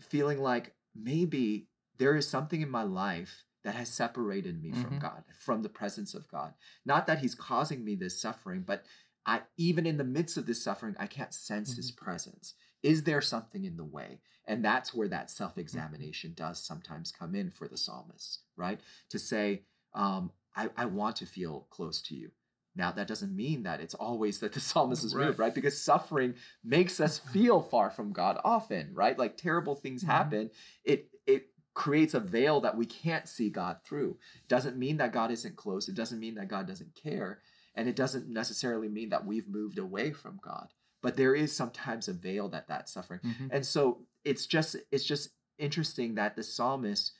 [0.00, 5.00] feeling like maybe there is something in my life that has separated me from Mhm.
[5.00, 6.54] God, from the presence of God.
[6.84, 8.86] Not that he's causing me this suffering, but
[9.26, 12.54] I even in the midst of this suffering, I can't sense his presence.
[12.84, 14.20] Is there something in the way?
[14.44, 18.80] And that's where that self-examination does sometimes come in for the psalmist, right?
[19.08, 22.30] To say, um, I, I want to feel close to you.
[22.76, 25.46] Now that doesn't mean that it's always that the psalmist is moved, Right.
[25.46, 25.54] right?
[25.54, 29.18] Because suffering makes us feel far from God often, right?
[29.18, 30.06] Like terrible things Mhm.
[30.08, 30.50] happen.
[30.84, 34.18] It it creates a veil that we can't see God through.
[34.48, 35.88] Doesn't mean that God isn't close.
[35.88, 37.42] It doesn't mean that God doesn't care.
[37.74, 40.72] And it doesn't necessarily mean that we've moved away from God.
[41.02, 43.20] But there is sometimes a veil that that's suffering.
[43.22, 43.48] Mhm.
[43.52, 47.12] And so it's just it's just interesting that the psalmist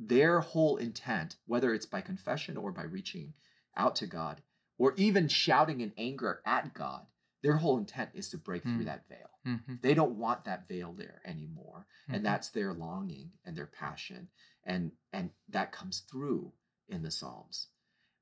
[0.00, 3.34] their whole intent, whether it's by confession or by reaching
[3.76, 4.42] out to God,
[4.80, 7.06] or even shouting in anger at God,
[7.42, 8.84] their whole intent is to break through Mm.
[8.86, 9.38] that veil.
[9.44, 9.82] Mhm.
[9.82, 11.86] They don't want that veil there anymore.
[12.08, 12.14] Mhm.
[12.16, 14.30] And that's their longing and their passion.
[14.64, 16.54] And and that comes through
[16.88, 17.68] in the Psalms.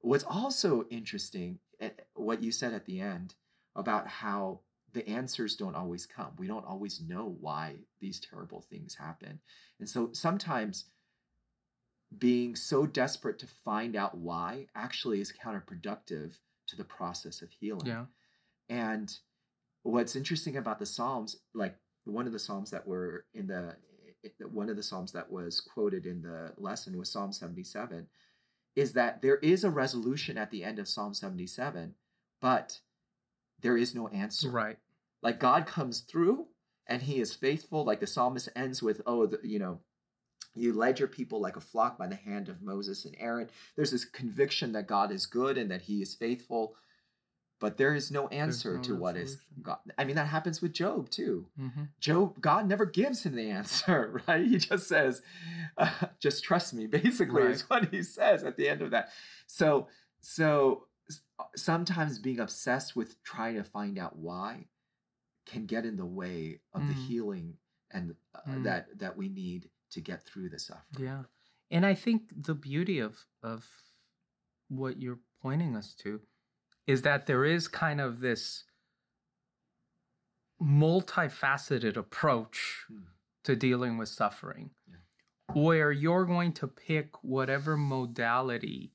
[0.00, 3.36] What's also interesting, eh, what you said at the end
[3.76, 6.34] about how the answers don't always come.
[6.36, 9.40] We don't always know why these terrible things happen.
[9.78, 10.90] And so sometimes
[12.16, 17.86] being so desperate to find out why actually is counterproductive to the process of healing.
[17.86, 18.04] Yeah.
[18.68, 19.12] And
[19.82, 23.74] what's interesting about the Psalms, like one of the Psalms that were in the
[24.24, 28.06] eh, eh, one of the Psalms that was quoted in the lesson was Psalm 77,
[28.76, 31.94] is that there is a resolution at the end of Psalm 77,
[32.40, 32.78] but
[33.60, 34.50] there is no answer.
[34.50, 34.78] Right.
[35.22, 36.46] Like God comes through
[36.86, 37.84] and he is faithful.
[37.84, 39.80] Like the psalmist ends with, oh, the, you know,
[40.54, 43.48] you led your people like a flock by the hand of Moses and Aaron.
[43.76, 46.74] There's this conviction that God is good and that he is faithful,
[47.60, 49.62] but there is no answer no to what is resolution.
[49.62, 49.78] God.
[49.98, 51.46] I mean, that happens with Job too.
[51.56, 54.46] hmm Job, God never gives him the answer, right?
[54.46, 55.22] He just says,
[55.78, 55.90] uh,
[56.20, 59.08] "Just trust me." Basically, is what he says at the end of that.
[59.46, 59.88] So,
[60.20, 60.84] so
[61.56, 64.66] sometimes being obsessed with trying to find out why
[65.46, 67.06] can get in the way of the Mm.
[67.06, 67.56] healing
[67.90, 68.62] and uh, Mm.
[68.64, 71.04] that that we need to get through the suffering.
[71.06, 71.22] Yeah.
[71.70, 73.66] And I think the beauty of of
[74.68, 76.20] what you're pointing us to
[76.86, 78.64] is that there is kind of this
[80.60, 83.06] multifaceted approach Mm.
[83.44, 84.96] to dealing with suffering Yeah.
[85.54, 88.92] where you're going to pick whatever modality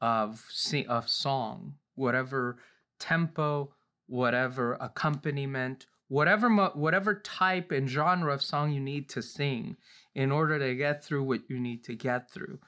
[0.00, 0.44] of
[0.88, 2.58] of song, whatever
[2.98, 3.74] tempo,
[4.06, 9.74] whatever accompaniment, whatever whatever type and genre of song you need to sing
[10.14, 12.58] in order to get through what you need to get through.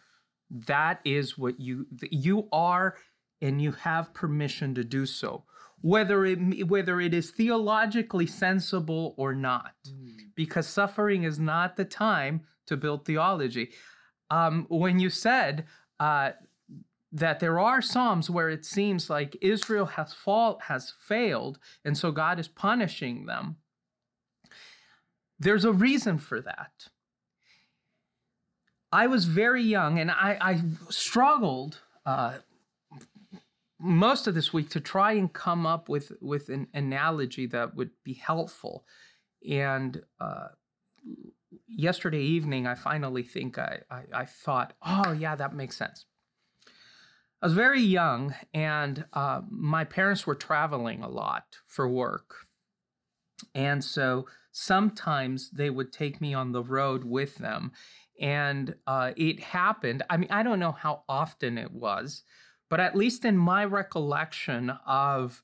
[0.67, 2.97] That is what you you are
[3.43, 5.45] and you have permission to do so.
[5.83, 9.75] Whether it whether it is theologically sensible or not
[10.35, 13.73] because suffering is not the time to build theology.
[14.31, 15.67] Um, when you said
[16.01, 16.31] uh,
[17.15, 22.11] that there are psalms where it seems like Israel has fall has failed, and so
[22.11, 23.57] God is punishing them.
[25.39, 26.89] There's a reason for that.
[28.93, 30.61] I was very young, and I, I
[30.91, 32.35] struggled uh,
[33.79, 37.91] most of this week to try and come up with with an analogy that would
[38.03, 38.85] be helpful
[39.49, 40.49] and uh,
[41.69, 46.07] yesterday evening i finally think I, I i thought oh yeah that makes sense
[47.45, 52.47] i was very young and uh, my parents were traveling a lot for work
[53.55, 57.71] and so sometimes they would take me on the road with them
[58.19, 62.23] and uh, it happened i mean i don't know how often it was
[62.71, 65.43] but at least in my recollection of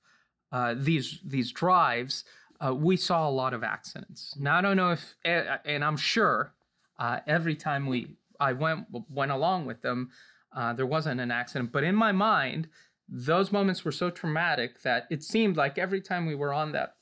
[0.53, 2.25] uh, these these drives
[2.65, 4.35] uh, we saw a lot of accidents.
[4.39, 6.53] Now I don't know if, eh, and I'm sure
[6.99, 10.11] uh, every time we I went went along with them,
[10.53, 11.73] uh, there wasn't an accident.
[11.73, 12.69] But in my mind,
[13.09, 16.97] those moments were so traumatic that it seemed like every time we were on that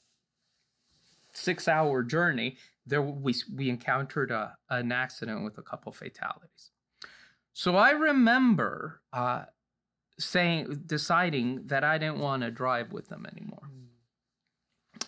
[1.33, 6.71] six hour journey, there we we encountered a, an accident with a couple fatalities.
[7.53, 9.45] So I remember uh,
[10.19, 13.71] saying deciding that I didn't want to drive with them anymore.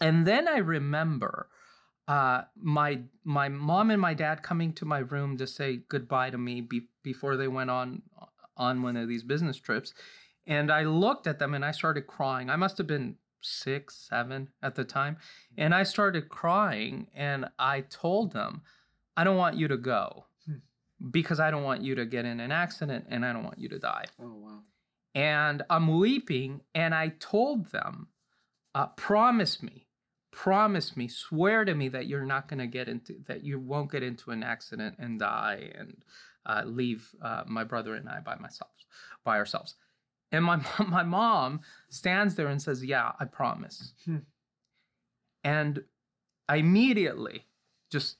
[0.01, 1.49] And then I remember
[2.09, 6.39] uh, my my mom and my dad coming to my room to say goodbye to
[6.39, 8.03] me be- before they went on
[8.57, 9.95] on one of these business trips,
[10.47, 12.51] and I looked at them and I started crying.
[12.51, 15.17] I must have been six, seven at the time,
[15.57, 17.07] and I started crying.
[17.15, 18.63] And I told them,
[19.17, 20.27] "I don't want you to go."
[21.11, 23.71] Because I don't want you to get in an accident and I don't want you
[23.71, 24.59] to die Oh wow.
[25.15, 26.61] and I'm weeping.
[26.75, 28.09] And I told them,
[28.75, 29.87] uh, promise me,
[30.31, 33.91] promise me, swear to me that you're not going to get into, that you won't
[33.91, 36.05] get into an accident and die and
[36.47, 38.71] uh, leave uh, my brother and I by myself,
[39.25, 39.75] by ourselves.
[40.33, 44.19] And my mom, my mom stands there and says, "Yeah, I promise." Hmm.
[45.43, 45.83] And
[46.49, 47.47] I immediately
[47.91, 48.17] just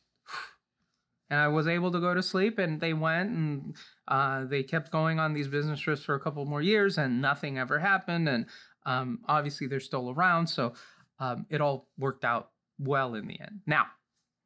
[1.31, 2.59] and I was able to go to sleep.
[2.59, 3.77] And they went and
[4.09, 7.59] uh, they kept going on these business trips for a couple more years, and nothing
[7.59, 8.29] ever happened.
[8.29, 8.47] And
[8.85, 10.75] um, obviously, they're still around, so
[11.21, 13.61] um, it all worked out well in the end.
[13.67, 13.87] Now,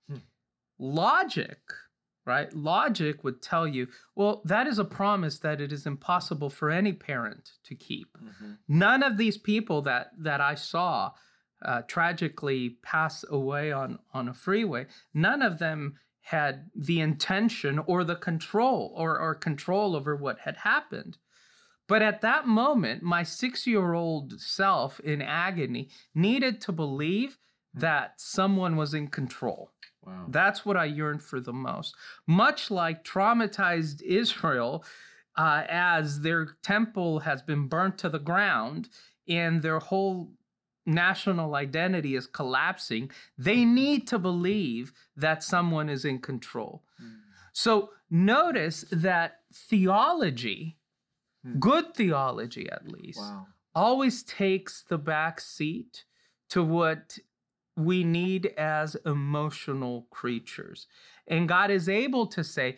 [0.08, 0.18] Hmm.
[0.78, 1.60] logic,
[2.24, 2.52] right?
[2.54, 6.92] Logic would tell you, well, that is a promise that it is impossible for any
[6.92, 8.58] parent to keep Mhm.
[8.68, 11.12] none of these people that that I saw
[11.62, 18.02] uh, tragically pass away on on a freeway, none of them had the intention or
[18.04, 21.18] the control or, or control over what had happened.
[21.86, 27.38] But at that moment, my six year old self in agony needed to believe
[27.74, 29.70] that someone was in control.
[30.06, 30.26] Wow.
[30.28, 31.94] That's what I yearn for the most.
[32.26, 34.84] Much like traumatized Israel,
[35.36, 38.88] uh, as their temple has been burnt to the ground
[39.28, 40.30] and their whole
[40.86, 46.82] national identity is collapsing, they need to believe that someone is in control.
[47.02, 47.16] Mm.
[47.52, 50.78] So notice that theology,
[51.42, 51.58] Hmm.
[51.58, 53.46] good theology at least, Wow.
[53.74, 56.04] always takes the back seat
[56.50, 57.18] to what
[57.76, 60.86] we need as emotional creatures.
[61.26, 62.76] And God is able to say,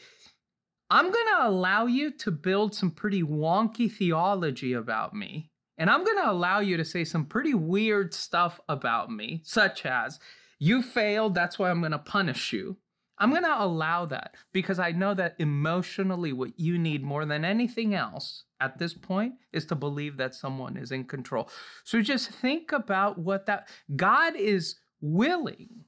[0.88, 5.50] I'm going to allow you to build some pretty wonky theology about me.
[5.78, 9.84] And I'm going to allow you to say some pretty weird stuff about me, such
[9.84, 10.18] as,
[10.58, 12.78] you failed, that's why I'm going to punish you.
[13.18, 17.44] I'm going to allow that because I know that emotionally, what you need more than
[17.44, 21.48] anything else at this point is to believe that someone is in control.
[21.84, 25.84] So just think about what that God is willing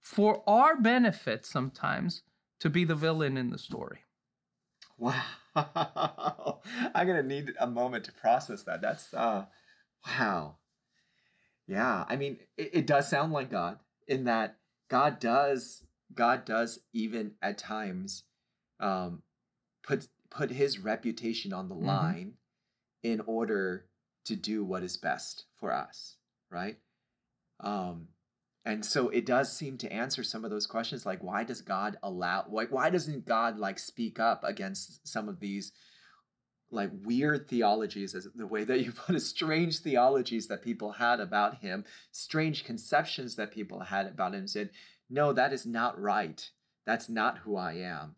[0.00, 2.22] for our benefit sometimes
[2.60, 4.00] to be the villain in the story.
[4.96, 5.22] Wow.
[5.56, 8.80] I'm gonna need a moment to process that.
[8.80, 9.46] That's uh
[10.06, 10.56] wow.
[11.66, 14.56] Yeah, I mean, it, it does sound like God in that
[14.88, 15.82] God does
[16.14, 18.24] God does even at times
[18.80, 19.22] um,
[19.82, 21.84] put put His reputation on the Mhm.
[21.84, 22.32] line
[23.02, 23.86] in order
[24.24, 26.16] to do what is best for us,
[26.50, 26.78] right?
[27.60, 28.08] Um,
[28.64, 31.96] and so it does seem to answer some of those questions, like why does God
[32.02, 32.44] allow?
[32.50, 35.72] Like why doesn't God like speak up against some of these?
[36.70, 41.20] like weird theologies as the way that you put it strange theologies that people had
[41.20, 44.68] about him strange conceptions that people had about him said
[45.08, 46.50] no that is not right
[46.84, 48.14] that's not who i am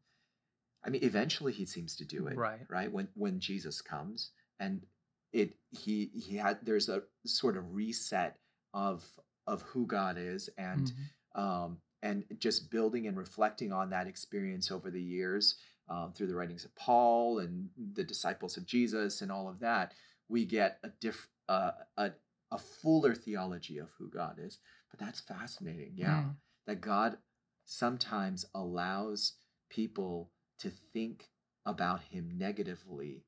[0.84, 2.60] i mean eventually he seems to do it Right.
[2.68, 4.84] right when when jesus comes and
[5.32, 8.36] it he he had there's a sort of reset
[8.74, 9.04] of
[9.46, 10.92] of who god is and
[11.34, 11.40] Mhm.
[11.40, 15.56] um, and just building and reflecting on that experience over the years
[15.88, 19.92] um, through the writings of Paul and the disciples of Jesus and all of that,
[20.28, 22.12] we get a diff uh, a
[22.52, 24.58] a fuller theology of who God is.
[24.90, 26.22] But that's fascinating, yeah.
[26.22, 26.36] Mm.
[26.66, 27.18] That God
[27.64, 29.34] sometimes allows
[29.68, 31.30] people to think
[31.66, 33.24] about Him negatively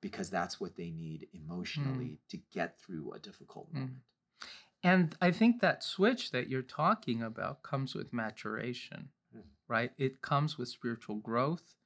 [0.00, 4.00] because that's what they need emotionally to get through a difficult Mm.
[4.82, 9.48] And I think that switch that you're talking about comes with maturation, Mhm.
[9.68, 9.92] right?
[9.98, 11.76] It comes with spiritual growth,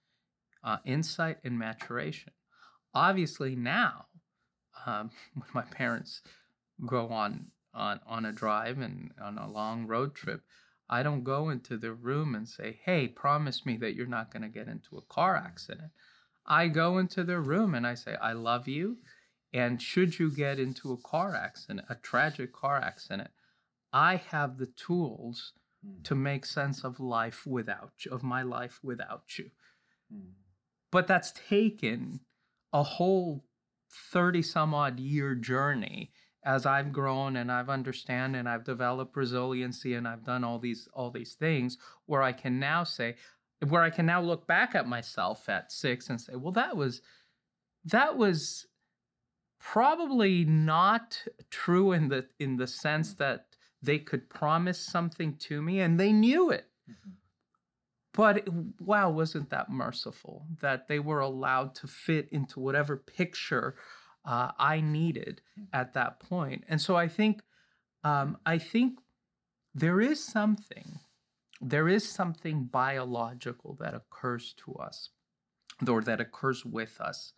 [0.64, 2.34] uh, insight, and maturation.
[2.94, 4.08] Obviously, now,
[4.86, 6.22] um, when my parents
[6.86, 10.44] go on, on on a drive and on a long road trip,
[10.88, 14.42] I don't go into the room and say, "Hey, promise me that you're not going
[14.42, 15.92] to get into a car accident."
[16.46, 19.02] I go into the room and I say, "I love you."
[19.52, 23.30] And should you get into a car accident, a tragic car accident,
[23.92, 25.52] I have the tools
[25.84, 26.04] Mm.
[26.04, 29.50] to make sense of life without you, of my life without you.
[30.12, 30.34] Mm.
[30.92, 32.20] But that's taken
[32.72, 33.44] a whole
[33.90, 36.12] 30 some odd year journey
[36.44, 40.88] as I've grown and I've understand and I've developed resiliency and I've done all these
[40.94, 43.16] all these things where I can now say
[43.68, 47.02] where I can now look back at myself at 6 and say, well that was
[47.84, 48.66] that was
[49.62, 53.46] probably not true in the in the sense that
[53.80, 56.68] they could promise something to me and they knew it.
[56.90, 57.12] Mhm.
[58.14, 63.76] but it- wow wasn't that merciful that they were allowed to fit into whatever picture
[64.24, 65.40] uh, i needed
[65.72, 66.64] at that point.
[66.68, 67.42] And so i think
[68.04, 69.00] um, i think
[69.74, 70.98] there is something
[71.60, 75.10] there is something biological that occurs to us
[75.88, 77.32] or that occurs with us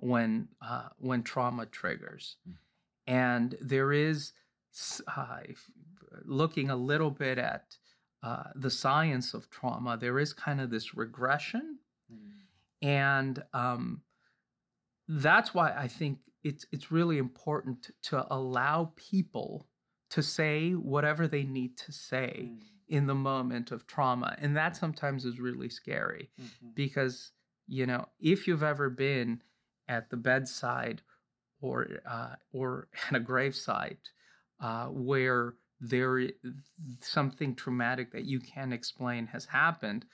[0.00, 2.56] when uh, when trauma triggers Mm.
[3.06, 4.32] and there is
[5.16, 5.38] uh,
[6.24, 7.76] looking a little bit at
[8.22, 11.78] uh, the science of trauma there is kind of this regression
[12.12, 12.30] Mm.
[12.82, 14.02] and um,
[15.08, 19.66] that's why I think it's it's really important to allow people
[20.10, 22.62] to say whatever they need to say Mm.
[22.88, 26.74] in the moment of trauma, and that sometimes is really scary Mhm.
[26.74, 27.32] because
[27.68, 29.42] you know if you've ever been
[29.90, 31.02] at the bedside
[31.60, 33.98] or uh, or at a gravesite
[34.62, 36.28] uh, where there
[37.00, 40.04] something traumatic that you can't explain has happened,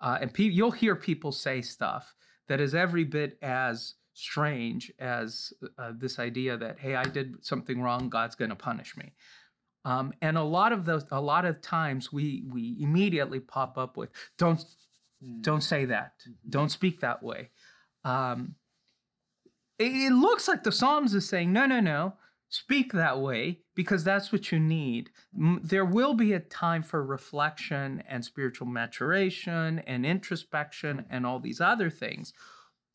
[0.00, 2.14] uh, and pe- you'll hear people say stuff
[2.48, 7.80] that is every bit as strange as uh, this idea that hey, I did something
[7.80, 9.12] wrong, God's going to punish me.
[9.86, 13.96] Um, and a lot of those, a lot of times, we we immediately pop up
[13.96, 14.64] with don't
[15.24, 15.42] Mm.
[15.42, 16.50] don't say that Mhm.
[16.50, 17.50] don't speak that way
[18.04, 18.56] um,
[19.78, 22.14] it, looks like the psalms is saying no no no
[22.48, 25.10] speak that way because that's what you need
[25.62, 31.60] there will be a time for reflection and spiritual maturation and introspection and all these
[31.60, 32.32] other things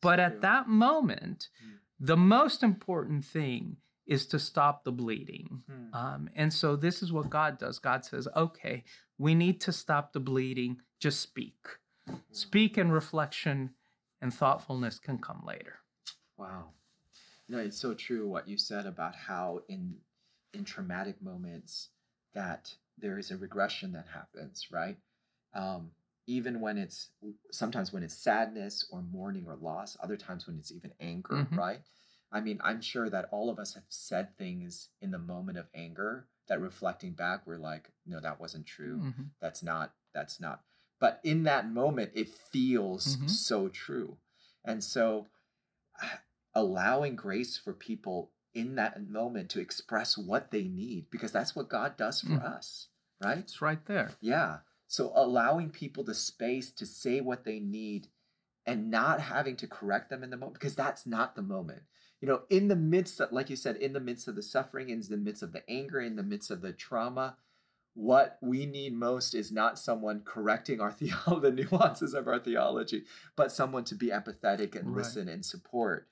[0.00, 1.78] but at that moment Mm.
[1.98, 3.76] the most important thing
[4.06, 5.94] is to stop the bleeding Mm.
[5.94, 7.78] um, and so this is what God does.
[7.78, 8.82] God says, okay,
[9.18, 10.80] we need to stop the bleeding.
[10.98, 11.58] Just speak.
[12.32, 13.70] Speak and reflection
[14.22, 15.74] and thoughtfulness can come later.
[16.40, 16.70] Wow.
[17.48, 19.96] No, it's so true what you said about how in
[20.54, 21.90] in traumatic moments
[22.32, 24.96] that there is a regression that happens, right?
[25.54, 25.90] Um,
[26.26, 27.10] even when it's
[27.50, 31.56] sometimes when it's sadness or mourning or loss, other times when it's even anger, Mhm.
[31.56, 31.80] right?
[32.32, 35.68] I mean, I'm sure that all of us have said things in the moment of
[35.74, 39.00] anger that reflecting back, we're like, no, that wasn't true.
[39.00, 39.30] Mhm.
[39.40, 40.64] That's not, that's not.
[41.00, 43.28] But in that moment, it feels Mhm.
[43.28, 44.16] so true.
[44.64, 45.28] And so
[46.60, 51.68] allowing grace for people in that moment to express what they need, because that's what
[51.68, 52.42] God does for Mhm.
[52.56, 52.88] us,
[53.20, 53.38] right?
[53.38, 54.10] It's right there.
[54.20, 54.60] Yeah.
[54.86, 58.08] So allowing people the space to say what they need
[58.66, 61.82] and not having to correct them in the moment because that's not the moment
[62.20, 64.90] you know in the midst of like you said in the midst of the suffering
[64.90, 67.38] in the midst of the anger in the midst of the trauma
[67.94, 73.04] what we need most is not someone correcting our theo- the nuances of our theology
[73.34, 74.98] but someone to be empathetic and Right.
[74.98, 76.09] listen and support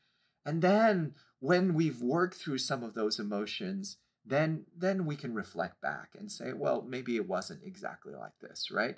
[0.49, 5.81] and then when we've worked through some of those emotions then then we can reflect
[5.81, 8.97] back and say well maybe it wasn't exactly like this right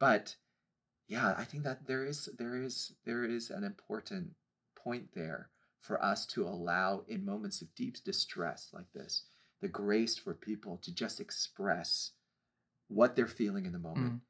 [0.00, 0.34] but
[1.08, 4.26] yeah i think that there is there is there is an important
[4.84, 9.24] point there for us to allow in moments of deep distress like this
[9.60, 12.12] the grace for people to just express
[12.88, 14.20] what they're feeling in the moment Mm.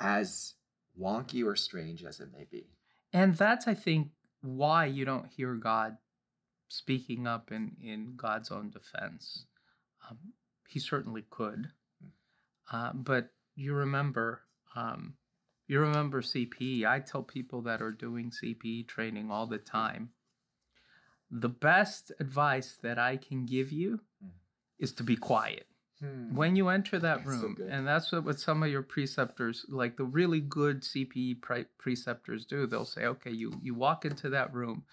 [0.00, 0.54] as
[0.98, 2.64] wonky or strange as it may be
[3.12, 4.08] And that's, I think,
[4.42, 5.96] why you don't hear God
[6.68, 9.46] speaking up in, in God's own defense.
[10.08, 10.18] Um,
[10.68, 11.68] he certainly could.
[12.72, 14.42] Uh, but you remember,
[14.74, 15.14] um,
[15.68, 16.84] you remember CPE.
[16.86, 20.10] I tell people that are doing CPE training all the time
[21.30, 24.30] the best advice that I can give you Mm.
[24.78, 25.66] is to be quiet
[26.32, 27.68] when you enter that That's so room good.
[27.68, 32.44] and that's what, what some of your preceptors like the really good cpe pre- preceptors
[32.44, 34.84] do they'll say okay you you walk into that room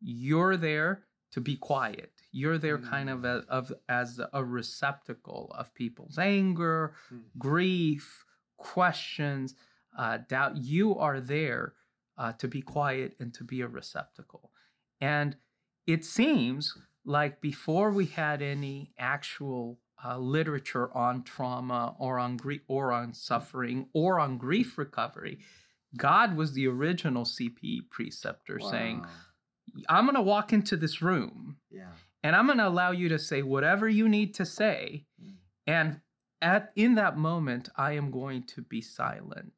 [0.00, 3.24] you're there to be quiet you're there kind of, Mm.
[3.46, 7.22] a, of as a receptacle of people's anger Mm.
[7.38, 8.24] grief
[8.56, 9.54] questions
[9.96, 11.74] uh, doubt you are there
[12.18, 14.50] uh, to be quiet and to be a receptacle
[15.00, 15.36] and
[15.86, 22.62] it seems like before we had any actual uh, literature on trauma or on grief
[22.68, 25.38] or on suffering or on grief recovery,
[25.96, 29.04] God was the original CPE preceptor saying,
[29.88, 31.88] I'm going to walk into this room yeah
[32.24, 35.04] and I'm going to allow you to say whatever you need to say.
[35.22, 35.34] Mm.
[35.66, 36.00] And
[36.40, 39.52] at in that moment, I am going to be silent.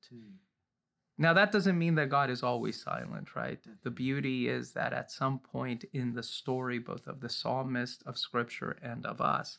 [1.16, 3.58] Now, that doesn't mean that God is always silent, right?
[3.84, 8.18] The beauty is that at some point in the story, both of the psalmist, of
[8.18, 9.58] scripture, and of us,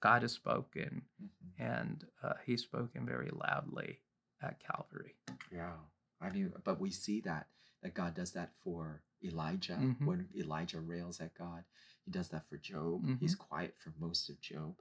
[0.00, 1.28] God has spoken, Mhm.
[1.58, 4.00] and uh, he's spoken very loudly
[4.40, 5.16] at Calvary.
[5.50, 5.76] Yeah.
[6.20, 7.48] I mean, but we see that
[7.82, 10.04] that God does that for Elijah Mhm.
[10.04, 11.64] when Elijah rails at God.
[12.04, 13.02] He does that for Job.
[13.02, 13.16] Mm-hmm.
[13.16, 14.80] He's quiet for most of Job,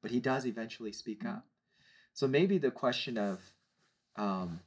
[0.00, 1.36] but he does eventually speak Mhm.
[1.38, 1.48] up.
[2.14, 3.54] So maybe the question of
[4.16, 4.60] um,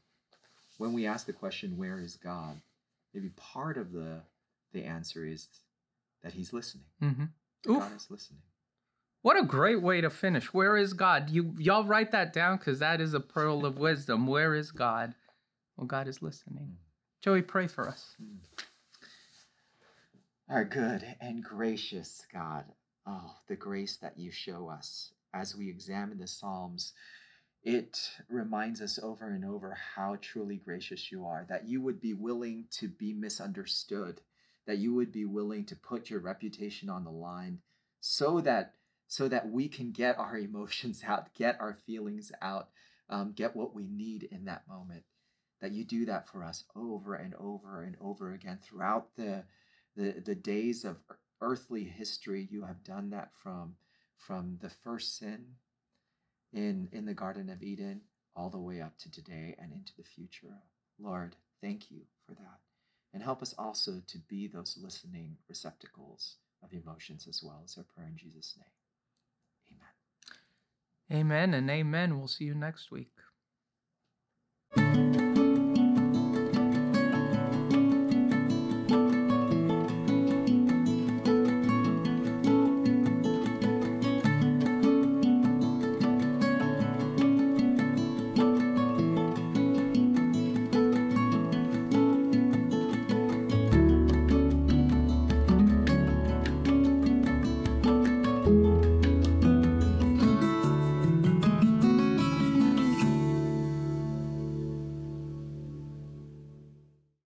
[0.78, 2.62] when we ask the question, "Where is God?"
[3.14, 4.26] Maybe part of the
[4.72, 5.48] the answer is
[6.22, 6.90] that He's listening.
[7.00, 7.26] hmm.
[7.64, 8.42] God is listening.
[9.26, 10.54] What a great way to finish.
[10.54, 11.32] Where is God?
[11.32, 14.28] You y'all write that down because that is a pearl of wisdom.
[14.28, 15.16] Where is God?
[15.76, 16.78] Well, God is listening.
[17.24, 18.16] Joey, pray for us.
[20.48, 22.66] Our good and gracious God,
[23.08, 26.94] oh, the grace that you show us as we examine the Psalms,
[27.64, 27.98] it
[28.30, 32.66] reminds us over and over how truly gracious you are, that you would be willing
[32.74, 34.22] to be misunderstood,
[34.68, 37.58] that you would be willing to put your reputation on the line
[38.02, 38.75] so that
[39.08, 42.70] so that we can get our emotions out, get our feelings out,
[43.10, 45.04] um, get what we need in that moment.
[45.62, 49.44] That you do that for us over and over and over again throughout the
[49.96, 50.98] the, the days of
[51.42, 52.48] earthly history.
[52.52, 53.76] You have done that from
[54.18, 55.46] from the first sin
[56.54, 58.02] in in the Garden of Eden
[58.36, 60.58] all the way up to today and into the future.
[61.00, 62.60] Lord, thank you for that.
[63.14, 67.86] And help us also to be those listening receptacles of emotions as well as our
[67.96, 68.85] prayer in Jesus' name.
[71.12, 71.54] Amen.
[71.54, 72.18] And amen.
[72.18, 73.10] We'll see you next week.